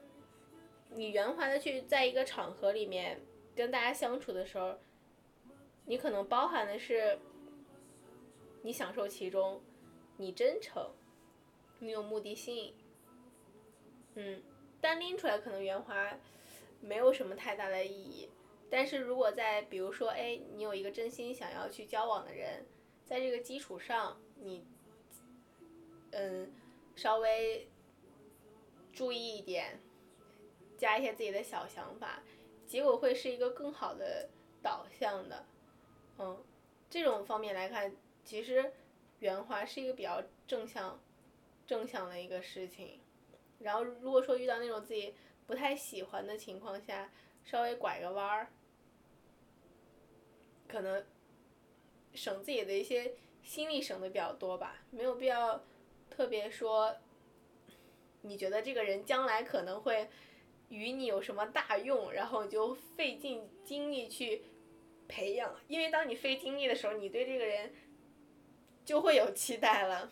[0.90, 3.20] 你圆滑的去在一个场合里面
[3.54, 4.80] 跟大家相处的时候，
[5.86, 7.20] 你可能包含的是
[8.62, 9.62] 你享受其中，
[10.16, 10.92] 你真诚，
[11.80, 12.74] 你有目的性，
[14.16, 14.42] 嗯，
[14.80, 16.18] 单拎出来可能圆滑
[16.80, 18.30] 没有什么太大的意义。
[18.70, 22.66] 但是如果在比如说，哎，你有一个真心想要去交往的人，
[23.04, 24.66] 在这个基础上，你，
[26.12, 26.50] 嗯，
[27.02, 27.68] 稍微
[28.94, 29.80] 注意一点，
[30.78, 32.22] 加一些自己的小想法，
[32.68, 34.30] 结果会是一个更好的
[34.62, 35.44] 导向的，
[36.20, 36.46] 嗯，
[36.92, 38.72] 这种方面来看，其实
[39.18, 41.02] 圆滑是一个比较正向、
[41.66, 43.00] 正向的一个事情。
[43.58, 45.16] 然后如果说遇到那种自己
[45.48, 47.12] 不太喜欢的情况下，
[47.44, 48.52] 稍微拐个弯儿。
[50.68, 51.04] 可能
[52.14, 55.64] 省自己的一些心力省的比较多吧，没有必要
[56.12, 56.96] 特别说，
[58.22, 60.10] 你觉得这个人将来可能会
[60.70, 64.44] 与你有什么大用，然后就费尽精力去
[65.08, 67.74] 培养，因为当你费精力的时候，你对这个人
[68.86, 70.12] 就会有期待了，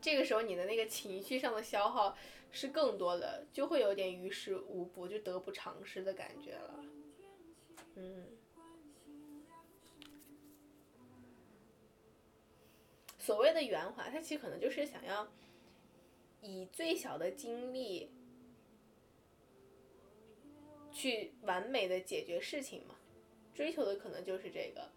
[0.00, 2.16] 这个时候你的那个情绪上的消耗
[2.50, 6.84] 是更多的，就会有点于事无补，就得不偿失的感觉了，
[7.96, 8.37] 嗯。
[13.28, 15.28] 所谓的圆滑，它其实可能就是想要
[16.40, 18.10] 以最小的精力
[20.90, 22.94] 去完美的解决事情嘛，
[23.52, 24.88] 追求的可能就是这个。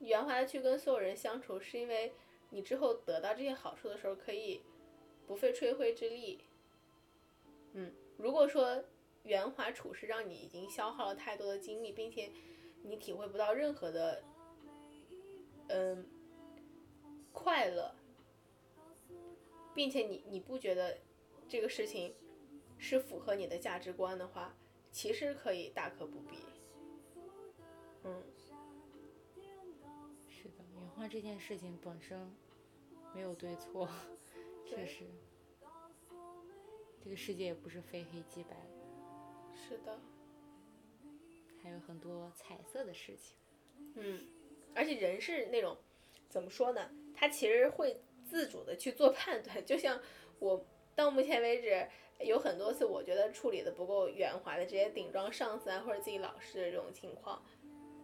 [0.00, 2.12] 圆滑的去跟所有人相处，是因为
[2.50, 4.60] 你之后得到这些好处的时候，可以
[5.26, 6.44] 不费吹灰之力。
[7.72, 8.84] 嗯，如果说
[9.22, 12.30] 圆滑处事让你已经消耗了太多的精力，并且
[12.82, 14.22] 你体会不到任何的，
[15.68, 16.06] 嗯。
[17.32, 17.94] 快乐，
[19.74, 20.98] 并且你你不觉得
[21.48, 22.14] 这个事情
[22.78, 24.54] 是符合你的价值观的话，
[24.90, 26.38] 其实可以大可不必。
[28.04, 28.22] 嗯，
[30.28, 32.30] 是的，圆滑这件事情本身
[33.14, 33.88] 没有对错，
[34.64, 35.04] 确实，
[37.02, 38.56] 这个世界也不是非黑即白。
[39.54, 40.00] 是的，
[41.62, 43.36] 还有很多彩色的事情。
[43.94, 44.26] 嗯，
[44.74, 45.76] 而且人是那种
[46.28, 46.90] 怎么说呢？
[47.20, 50.00] 他其实会自主的去做判断，就像
[50.38, 51.86] 我到目前为止
[52.20, 57.44] 有很多次我觉得处理的不够圆滑的这些顶撞上司啊或者自己老师的这种情况，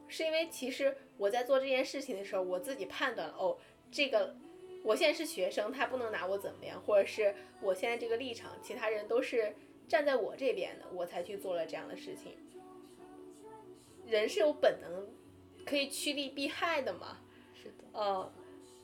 [0.06, 3.56] 是因为其实我在做这件事情的时候，我自己判断了哦，
[3.90, 4.36] 这个
[4.84, 9.56] 我现在是学生，他不能拿我怎么样，或者是我现在这个立场，其他人都是
[9.88, 12.36] 站在我这边的，我才去做了这样的事情。
[14.06, 15.08] 人是有本能
[15.64, 17.16] 可以趋利避害的嘛？
[17.54, 18.30] 是的，嗯。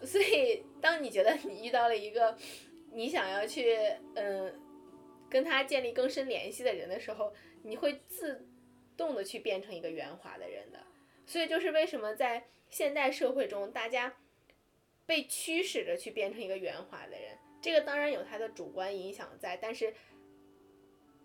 [0.05, 2.37] 所以，当你觉得你遇到了一个
[2.93, 3.77] 你想要去
[4.15, 4.53] 嗯
[5.31, 7.33] 跟他建立更深联系的人的时候，
[7.63, 8.47] 你会自
[8.97, 10.79] 动的去变成一个圆滑的人的。
[11.27, 14.17] 所以，就是为什么在现代社会中，大家
[15.07, 19.95] 被驱使着去变成一个圆滑的人，这个当然有他的主观影响在，但是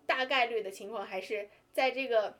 [0.06, 2.38] 大概率的情况还是在这个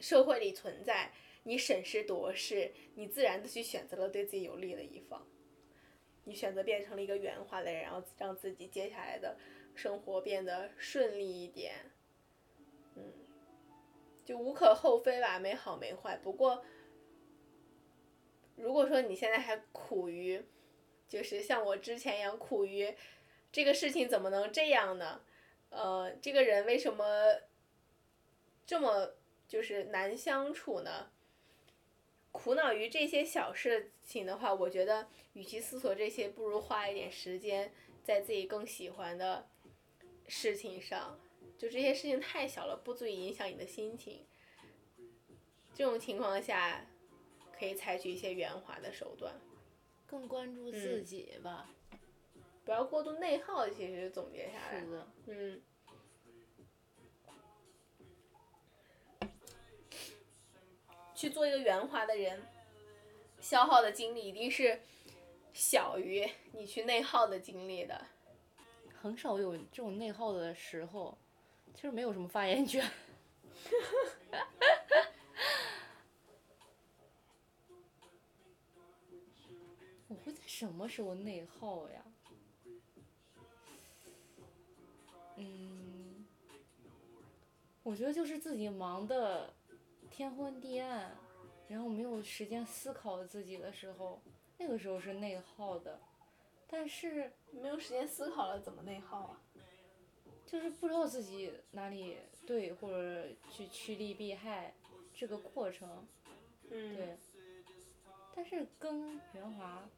[0.00, 1.12] 社会里存在。
[1.48, 5.26] 你审时度势，你自然的去选择了对自己有利的一方，
[6.24, 9.38] 你选择变成了一个圆滑的人，然后让自己接下来的
[9.74, 11.90] 生活变得顺利一点，
[12.96, 13.14] 嗯，
[14.26, 16.18] 就无可厚非吧，没好没坏。
[16.18, 16.62] 不过
[18.54, 20.44] 如果说你现在还苦于，
[21.08, 22.94] 就是像我之前一样苦于，
[23.50, 25.22] 这个事情怎么能这样呢？
[25.70, 27.04] 呃，这个人为什么
[28.66, 29.14] 这么
[29.46, 31.10] 就是难相处呢？
[32.32, 37.72] 苦恼于这些小事情的话，我觉得与其思索这些，不如花一点时间
[38.04, 39.48] 在自己更喜欢的
[40.26, 41.18] 事情上。
[41.58, 44.24] 就这些事情太小了，不足以影响你的心情。
[45.74, 46.86] 这种情况下，
[47.52, 49.40] 可以采取一些圆滑的手段，
[50.06, 51.70] 更关注自己吧。
[52.64, 53.68] 不要过度内耗。
[53.68, 55.62] 其实总结下来，是的，嗯。
[61.18, 62.40] 去做一个圆滑的人，
[63.40, 64.80] 消耗的精力一定是
[65.52, 68.06] 小于你去内耗的精力的。
[69.02, 71.18] 很少有这种内耗的时候，
[71.74, 72.88] 其实没有什么发言权。
[80.06, 82.04] 我会在什么时候内耗呀？
[85.34, 86.24] 嗯，
[87.82, 89.52] 我觉得就是自己忙的。
[90.18, 91.16] 天昏地暗，
[91.68, 94.20] 然后没有时间思考自己的时候，
[94.58, 95.96] 那个时候是内耗的。
[96.66, 99.40] 但是没有时间思考了，怎么内耗啊？
[100.44, 104.74] 就是不知道自己哪里对，或者去趋利避害，
[105.14, 106.04] 这个过程。
[106.68, 106.96] 嗯。
[106.96, 107.16] 对。
[108.34, 109.88] 但是跟圆滑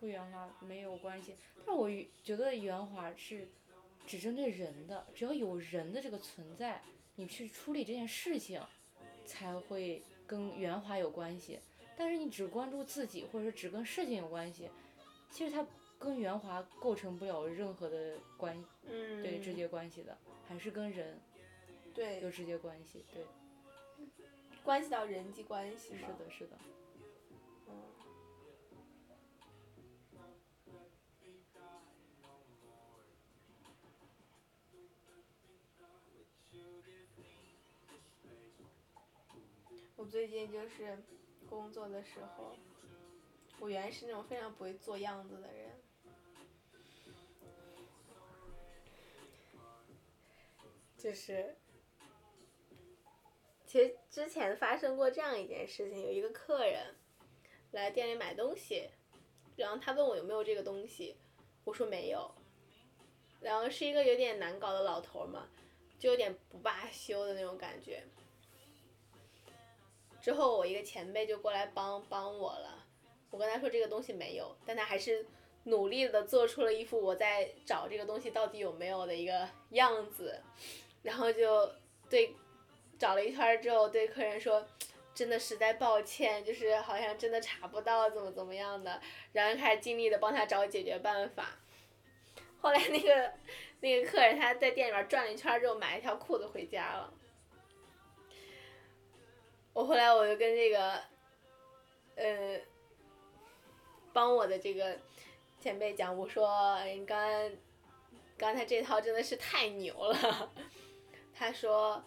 [0.00, 1.36] 不圆滑没有关系。
[1.58, 1.88] 但是我
[2.20, 3.48] 觉得圆滑是
[4.04, 6.82] 只针对人的，只要有人的这个存在，
[7.14, 8.60] 你去处理这件事情。
[9.26, 11.58] 才会跟圆滑有关系，
[11.96, 14.70] 但是你只关注自己，或者说只跟事情有关系，
[15.30, 15.66] 其实它
[15.98, 18.56] 跟圆滑构成不了任何的关，
[18.86, 20.16] 对直接关系的，
[20.46, 21.18] 还是跟人
[21.94, 22.20] 对。
[22.20, 23.24] 有直接关系，对，
[24.62, 26.56] 关系到人际关系是的，是的。
[40.06, 40.96] 最近就是
[41.48, 42.54] 工作的时候，
[43.58, 45.70] 我原来是那种非常不会做样子的人，
[50.96, 51.56] 就是，
[53.66, 56.94] 其实之前发生过这样一件事情，有一个客人
[57.72, 58.88] 来店里买东西，
[59.56, 61.16] 然后他问我有没有这个东西，
[61.64, 62.32] 我说没有，
[63.40, 65.48] 然后是一个有点难搞的老头嘛，
[65.98, 68.04] 就有点不罢休的那种感觉。
[70.26, 72.84] 之后我一个前辈就过来帮帮我了，
[73.30, 75.24] 我跟他说这个东西没有，但他还是
[75.62, 80.42] 努力的做出了一副我在找这个东西到底有没有的一个样子，
[81.04, 81.70] 然后就
[82.10, 82.34] 对
[82.98, 84.66] 找了一圈之后对客人说，
[85.14, 89.00] 真的实在抱歉，就是好像真的查不到怎么怎么样的，
[89.32, 91.50] 然后开始尽力的帮他找解决办法。
[92.60, 93.32] 后来那个
[93.78, 97.14] 那个客人他在店里边转了一圈之后买了一条裤子回家了。
[99.76, 100.98] 我后来我就跟这个，
[102.14, 102.58] 呃，
[104.10, 104.98] 帮我的这个
[105.60, 107.52] 前辈讲，我说，你刚，
[108.38, 110.50] 刚才这套真的是太牛了。
[111.34, 112.02] 他说，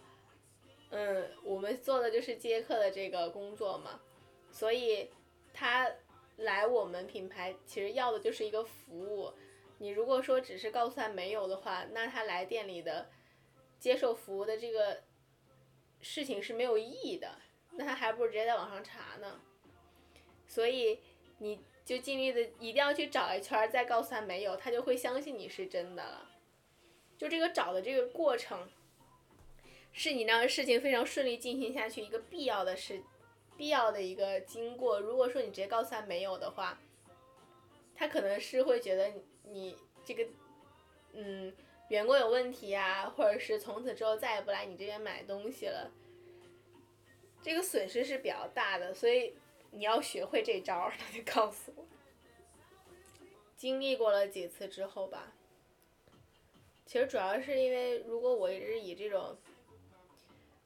[0.90, 4.02] 嗯，我们做的就是接客的这个工作嘛，
[4.52, 5.12] 所以
[5.54, 5.92] 他
[6.38, 9.32] 来我们品牌其实要的就是一个服务。
[9.78, 13.12] 你如果说只是告诉他没有的话，那他来店里的
[13.78, 15.04] 接受服务的这个
[16.02, 17.39] 事情是没有意义的。
[17.80, 19.40] 那他还不如直接在网上查呢，
[20.46, 21.00] 所以
[21.38, 26.30] 你就尽力的一定要去找一圈，再告诉他没有，他就会相信你是真的了。
[27.18, 28.68] 就这个找的这个过程，
[29.94, 33.02] 是你让事情非常顺利进行下去一个必要的事，
[33.56, 35.00] 必要的一个经过。
[35.00, 36.78] 如果说你直接告诉他没有的话，
[37.96, 39.14] 他可能是会觉得
[39.44, 40.28] 你这个，
[41.14, 41.56] 嗯，
[41.88, 45.90] 员工有问题啊，或者是从此之后再也不来你这边买东西了。
[47.42, 49.34] 这个损失是比较大的，所以
[49.72, 51.86] 你要学会这招 他就告诉我，
[53.56, 55.34] 经历过了几次之后吧，
[56.86, 59.38] 其实主要是因为如果我一直以这种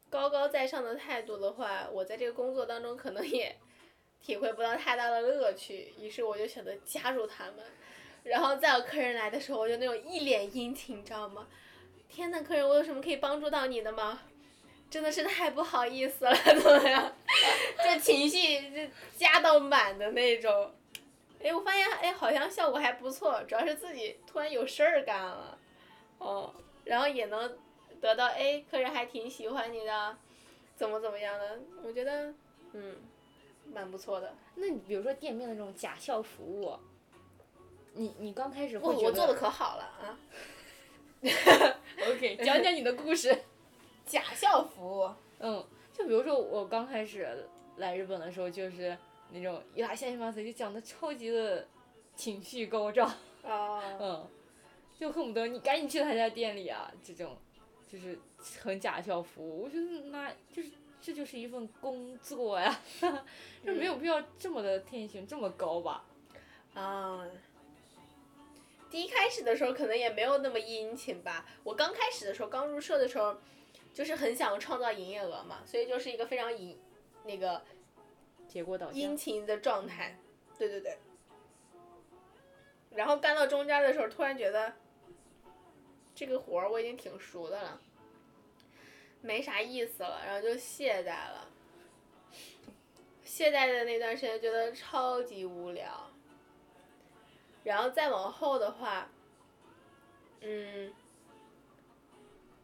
[0.10, 3.56] 高高在上的态度的话，我在这个工作当中可能也
[4.22, 7.58] 体会不到太大的乐趣，于是我就选择加入他们，
[8.24, 11.48] 然后再有客人来的时候，我就那种一脸殷勤，你知道吗？
[12.08, 14.22] 天呐，客人，我有什么可以帮助到你的吗？
[14.94, 17.12] 真的是太不好意思了，怎么样？
[17.84, 20.72] 这情绪就加到满的那种。
[21.44, 25.58] 哎，我发现哎，好像效果还不错，主要是自己突然有事儿干了，
[26.20, 27.58] 哦，然后也能
[28.00, 30.16] 得到哎，客人还挺喜欢你的，
[30.76, 31.60] 怎么怎么样的？
[31.84, 32.32] 我觉得，
[32.74, 32.96] 嗯，
[33.74, 34.32] 蛮不错的。
[34.54, 36.72] 那你比如说店面的这种假笑服务，
[37.94, 40.20] 你你刚开始我会觉得我做的可好了啊！
[42.08, 43.36] OK，讲讲你的故事。
[44.06, 47.48] 假校服，嗯，就比如说我刚开始
[47.78, 48.98] 来日本的时候，就是
[49.32, 51.68] 那种伊拉线马赛就讲的超级的
[52.16, 53.08] 情绪高涨，
[53.44, 54.28] 啊，嗯，
[54.98, 57.38] 就恨不得你赶紧去他家店里啊，这种
[57.92, 58.20] 就是
[58.62, 59.62] 很假校服。
[59.64, 60.70] 我觉得那就是
[61.02, 62.80] 这就是一份工作呀，
[63.66, 66.04] 就没有必要这么的天性这么高吧？
[66.74, 67.26] 啊，
[68.90, 71.46] 第一开始的时候可能也没有那么殷勤吧。
[71.64, 73.38] 我刚开始的时候，刚入社的时候，
[73.94, 76.78] 就是很想创造营业额嘛，所以就是一个非常殷
[77.24, 77.62] 那个
[78.48, 79.16] 结果导向殷。
[79.16, 80.18] 勤的状态。
[80.58, 80.98] 对对对。
[82.92, 84.74] 然后干到中间的时候，突然觉得
[86.14, 87.82] 这个活儿我已经挺熟的了，
[89.22, 91.48] 没啥意思了，然后就懈怠了。
[93.24, 96.10] 懈怠的那段时间觉得超级无聊。
[97.64, 99.10] 然后再往后的话，
[100.42, 100.94] 嗯，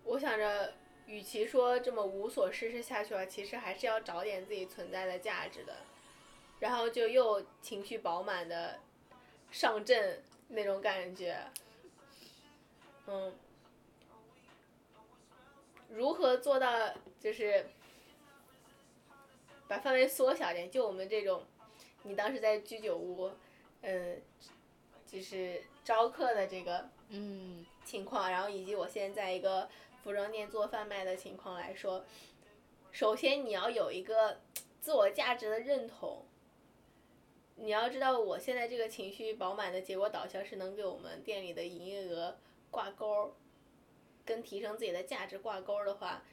[0.04, 0.74] 我想着，
[1.10, 5.78] 与其说这么无所事事下去吧，其实还是要找点自己存在的价值的。
[6.60, 8.80] 然后就又情绪饱满的
[9.50, 11.36] 上阵那种感觉，
[13.08, 13.34] 嗯，
[15.88, 17.66] 如何做到就是
[19.68, 20.70] 把范围缩小点？
[20.70, 21.44] 就我们这种，
[22.04, 23.32] 你当时在居酒屋，
[23.82, 24.22] 嗯，
[25.08, 29.70] 就是招客的这个嗯情况，然后以及我现在在一个
[30.10, 32.04] 服装店做贩卖的情况来说，
[32.92, 34.42] 首先你要有一个
[34.82, 36.26] 自我价值的认同。
[37.58, 42.36] 你要知道，我现在这个情绪饱满的结果导向是能给我们店里的营业额
[42.72, 43.36] 挂钩，
[44.26, 46.24] 跟提升自己的价值挂钩的话，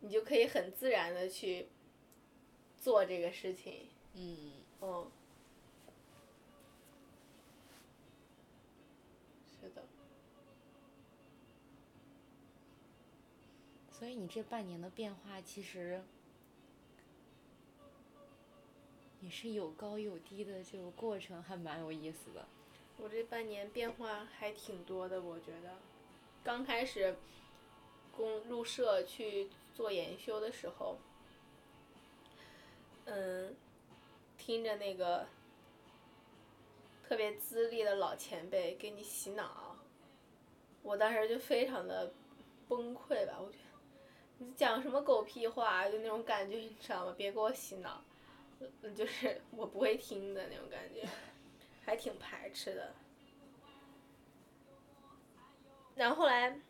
[0.00, 1.68] 你就可以很自然的去
[2.78, 3.90] 做这个事情。
[4.14, 5.10] 嗯，嗯，
[14.06, 16.00] 所以你这半年的变化其实
[19.20, 22.46] 也是有高有低的，这个过程还蛮有意思的。
[22.98, 25.74] 我这半年变化还挺多的，我觉得。
[26.44, 27.16] 刚开始
[28.16, 30.98] 公入社去做研修的时候，
[33.06, 33.56] 嗯，
[34.38, 35.26] 听着那个
[37.08, 39.76] 特别资历的老前辈给你洗脑，
[40.84, 42.12] 我当时就非常的
[42.68, 43.65] 崩溃吧，我觉得
[44.38, 47.14] 你讲什么狗屁话，就那种感觉，你知道吗？
[47.16, 48.02] 别给我洗脑，
[48.94, 51.08] 就是 我不会听的那种感觉。
[51.84, 52.94] 还挺排斥的。
[55.94, 56.60] 然后后来，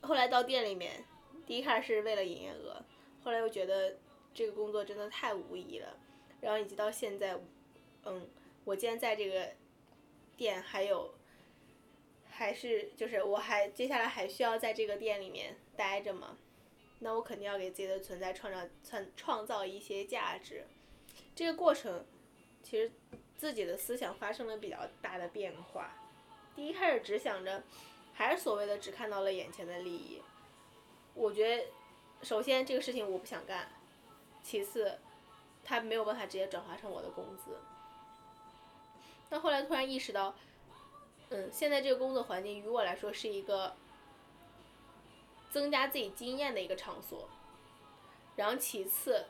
[0.00, 1.04] 后来到店里面，
[1.44, 2.80] 第一开始是为了营业额，
[3.22, 3.96] 后来又觉得
[4.32, 5.98] 这个工作真的太无意义了，
[6.40, 7.38] 然后以及到现在，
[8.04, 8.26] 嗯，
[8.64, 9.52] 我既然在这个
[10.36, 11.12] 店还有，
[12.30, 16.36] 还是就是我还接下来还需要在这个店里面待着嘛，
[17.00, 20.64] 那我肯定要给自己的存在创造创创造一些价值，
[21.34, 22.04] 这个过程。
[22.62, 22.90] 其实
[23.36, 25.92] 自己的思想发生了比较大的变化。
[26.56, 27.62] 第一开始只想着，
[28.12, 30.20] 还是所谓的只看到了眼前的利益。
[31.14, 31.66] 我觉得，
[32.22, 33.70] 首先这个事情我不想干，
[34.42, 34.98] 其次，
[35.62, 37.56] 它没有办法直接转化成我的工资。
[39.28, 40.34] 但后来突然意识到，
[41.28, 43.76] 嗯，现在这个工作环境于我来说是一个
[45.56, 47.26] 增加自己经验的一个场所。
[48.36, 49.24] 然后其次。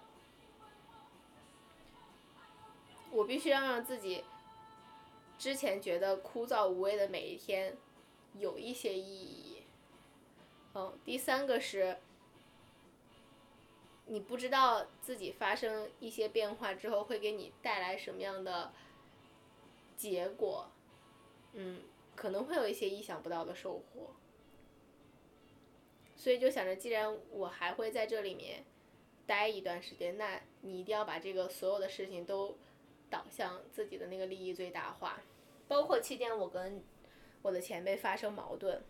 [3.13, 4.25] 我必须要让自己
[5.39, 7.77] 之前觉得枯燥无味的每一天
[8.35, 9.63] 有一些意义。
[10.75, 11.97] 嗯，第三个是，
[14.07, 18.73] 你不知道自己发生一些变化之后会给你带来什么样的
[19.97, 20.69] 结果，
[21.53, 21.83] 嗯，
[22.17, 24.11] 可能会有一些意想不到的收获。
[26.17, 28.65] 所以就想着，既然我还会在这里面
[29.27, 32.57] 待一段时间，那你一定要把这个所有的事情都。
[33.09, 35.23] 导向自己的那个利益最大化，
[35.69, 36.83] 包括期间我跟
[37.41, 38.83] 我的前辈发生矛盾，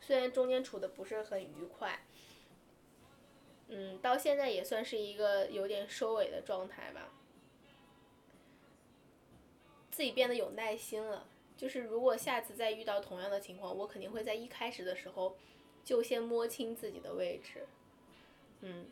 [0.00, 2.00] 虽然中间处的不是很愉快，
[3.68, 7.12] 嗯，到现在也算是一个有点收尾的状态吧。
[9.92, 15.36] 自己变得有耐心了，就是如果下次再遇到同样的情况，我肯定会在一开始的时候
[15.86, 17.66] 就先摸清自己的位置，
[18.60, 18.84] 嗯，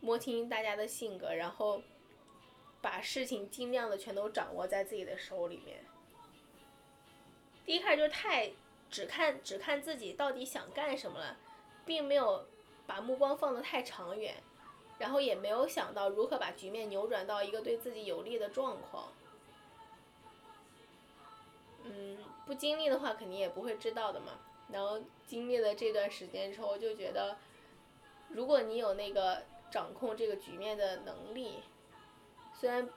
[0.00, 1.80] 摸清大家的性格，然后。
[2.84, 5.82] 把事情尽量的全都掌握在自己的手里面。
[7.64, 8.52] 第一开始就是太
[8.90, 11.38] 只看只看自己到底想干什么了，
[11.86, 12.46] 并没有
[12.86, 14.34] 把目光放得太长远，
[14.98, 19.10] 然后也没有想到如何把局面扭转到一个对自己有利的状况。
[21.84, 24.38] 嗯，不经历的话，肯定也不会知道的嘛。
[24.70, 27.36] 然后经历了这段时间之后，就觉得，
[28.28, 31.62] 如果你有那个掌控这个局面的能力，
[32.52, 32.88] 虽然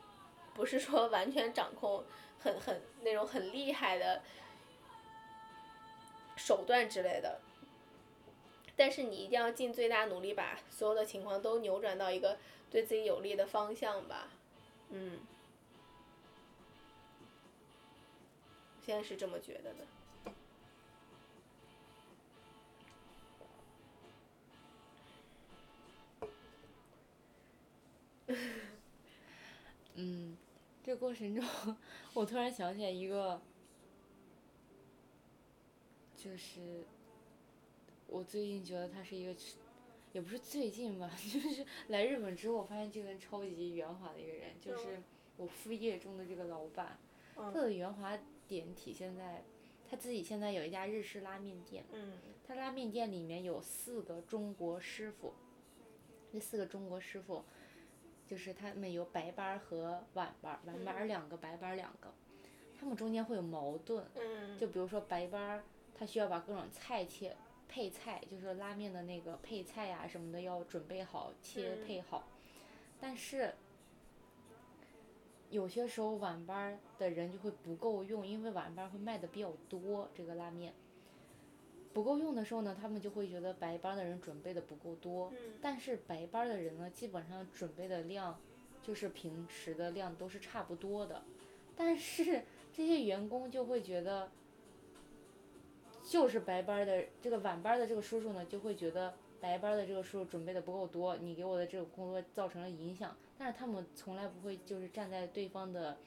[0.54, 2.04] 不是说完全掌控，
[2.40, 4.22] 很很那种很厉害的
[6.36, 7.42] 手段之类的，
[8.76, 12.38] 但是你一定要尽最大努力把所有的情况都扭转到一个
[12.72, 14.30] 对自己有利的方向吧。
[14.90, 15.20] 嗯，
[18.82, 19.86] 现在是这么觉得的。
[29.96, 30.38] 嗯，
[30.84, 31.44] 这个过程中，
[32.14, 33.42] 我突然想起来一个，
[36.16, 36.84] 就是
[38.08, 39.36] 我最近觉得他是一个，
[40.14, 45.02] 也不是最近吧， 就是来日本之后，我发现这个人超级圆滑的一个人，就是
[45.38, 47.00] 我副业中的这个老板，
[47.36, 49.44] 他的圆滑点体现在
[49.90, 52.14] 他自己现在有一家日式拉面店，嗯
[52.48, 55.34] 他拉面店里面有四个中国师傅，
[56.32, 57.44] 那四个中国师傅，
[58.28, 62.14] 就是他们有白班和晚班，晚班两个，白班两个，
[62.80, 65.64] 他们中间会有矛盾，嗯，就比如说白班，
[65.96, 67.36] 他需要把各种菜切
[67.68, 72.28] 配菜，就是拉面的那个配菜呀、什么的要准备好，切嗯配好，
[73.00, 73.54] 但是。
[75.50, 80.74] 有些时候晚班的人就会不够用，因为晚班会卖的比较多，这个拉面。
[81.98, 88.40] 不够用的时候呢，他们就会觉得白班的人准备的不够多，嗯但是白班的人呢，基本上准备的量
[88.84, 91.24] 就是平时的量都是差不多的，
[91.76, 94.30] 但是这些员工就会觉得，
[96.04, 105.98] 就是白班的这个晚班的这个叔叔呢，就会觉得白班的这个叔叔准备的不够多，你给我的这个工作造成了影响，但是他们从来不会就是站在对方的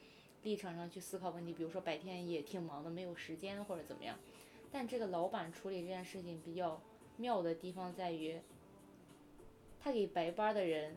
[0.43, 4.17] 立场上去思考问题，比如说白天也挺忙的，没有时间或者怎么样。
[4.71, 6.81] 但这个老板处理这件事情比较
[7.17, 8.39] 妙的地方在于，
[9.79, 10.95] 他给白班的人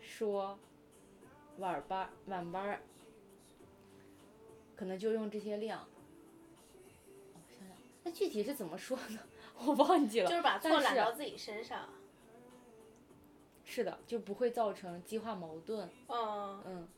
[0.00, 0.58] 说
[1.58, 2.80] 晚班晚班
[4.76, 5.88] 可能就用这些量。
[7.34, 9.20] 我想想，那具体是怎么说呢？
[9.66, 10.28] 我忘记了。
[10.28, 11.88] 就是把错揽到自己身上。
[13.64, 15.90] 是的，就不会造成激化矛盾。
[16.08, 16.88] 嗯，嗯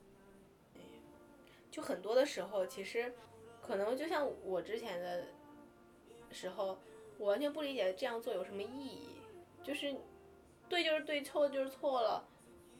[1.70, 3.14] 就很多的时候，其实
[3.62, 5.28] 可能就像我之前的
[6.32, 6.78] 时候，
[7.18, 9.08] 我完全不理解这样做有什么意义，
[9.62, 9.94] 就是
[10.68, 12.26] 对就是对，错就是错了，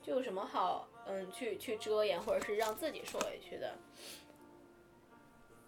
[0.03, 3.74] 就有什么好嗯去去遮掩或者是让自己受委屈的。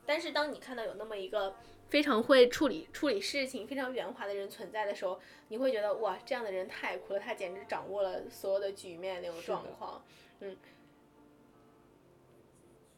[0.04, 1.54] 但是当你看到有那么一个
[1.88, 10.04] 非常会处理处理事情、非常圆滑的人存在的时候，你会觉得哇，这样的人太酷了，他简直掌握了所有的局面那种状况。
[10.40, 10.56] 嗯，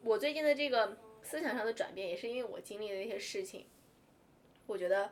[0.02, 3.66] 我最近的这个思想上的转变，也是因为我经历的一些事情，
[4.66, 5.10] 我觉得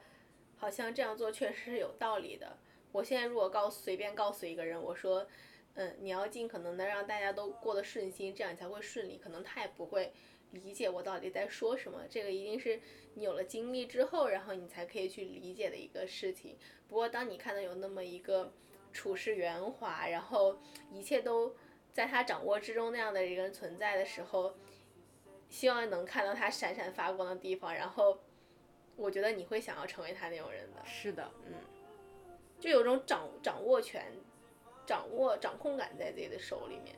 [0.56, 2.58] 好像这样做确实是有道理的。
[2.92, 5.26] 我现在如果告随便告诉一个人，我说，
[5.74, 10.12] 嗯，你要尽可能的让大家都过得顺心，这样你才会顺利，可能他也不会
[10.50, 12.02] 理解我到底在说什么。
[12.10, 12.80] 这个一定是
[13.14, 16.58] 你有了经历之后，然后你才可以去理解的一个事情。
[16.86, 18.52] 不过当你看到有那么一个
[18.92, 20.58] 处事圆滑，然后
[20.90, 21.56] 一切都
[21.92, 24.54] 在他掌握之中那样的一个人存在的时候，
[25.48, 28.18] 希望能看到他闪闪发光的地方，然后
[28.96, 31.54] 我觉得你会想要成为他那种人的，是的，嗯
[32.60, 34.12] 就有种掌掌握权、
[34.86, 36.94] 掌握掌控感在自己的手里面，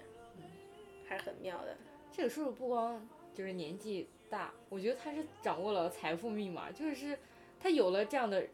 [1.09, 1.77] 还是很妙的。
[2.13, 7.19] 这个叔叔不光就是年纪大，我觉得他是掌握了财富密码，就是
[7.59, 8.47] 他有了这样的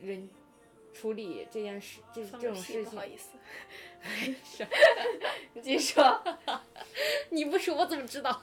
[0.00, 0.28] 人
[0.94, 3.36] 处理这件事，这放这种事情不好，意思，
[4.42, 4.66] 是
[5.52, 6.22] 你继续说。
[7.30, 8.42] 你不说我怎么知道？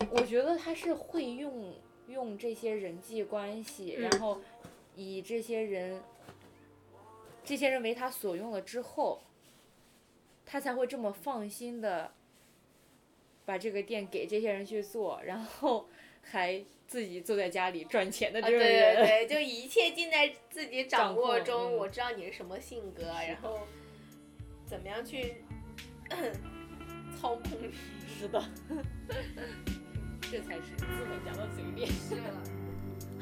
[0.00, 1.74] 嗯，我觉得他是会用
[2.08, 4.40] 用这些人际关系，然嗯后
[4.96, 6.00] 以这些人，
[7.44, 9.20] 这些人为他所用了之后，
[10.44, 12.12] 他才会这么放心的
[13.44, 15.88] 把这个店给这些人去做，然后
[16.22, 18.96] 还自己坐在家里赚钱的这种人。
[18.96, 21.72] 对对， 就一切尽在自己掌握中。
[21.72, 23.60] 嗯我知道你是什么性格，然后
[24.66, 25.42] 怎么样去
[27.20, 27.70] 操控你。
[28.18, 28.42] 是的，
[30.30, 31.88] 这才是字能讲到嘴边。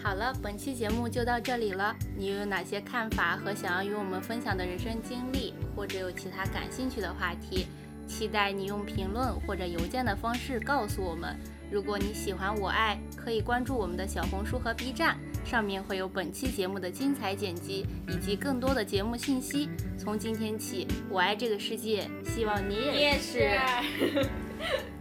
[0.02, 1.94] 好了，本期节目就到这里了。
[2.16, 7.66] 你又有哪些看法和想要与我们分享的人生经历，或者有其他感兴趣的话题？
[8.06, 11.36] 期待你用评论或者邮件的方式告诉我们。
[11.70, 19.68] 如果你喜欢我爱，可以关注我们的小红书和 B 站，上面会有本期节目的精彩剪辑以及更多的节目信息。
[19.98, 23.58] 从今天起，我爱这个世界，希望你你也也是。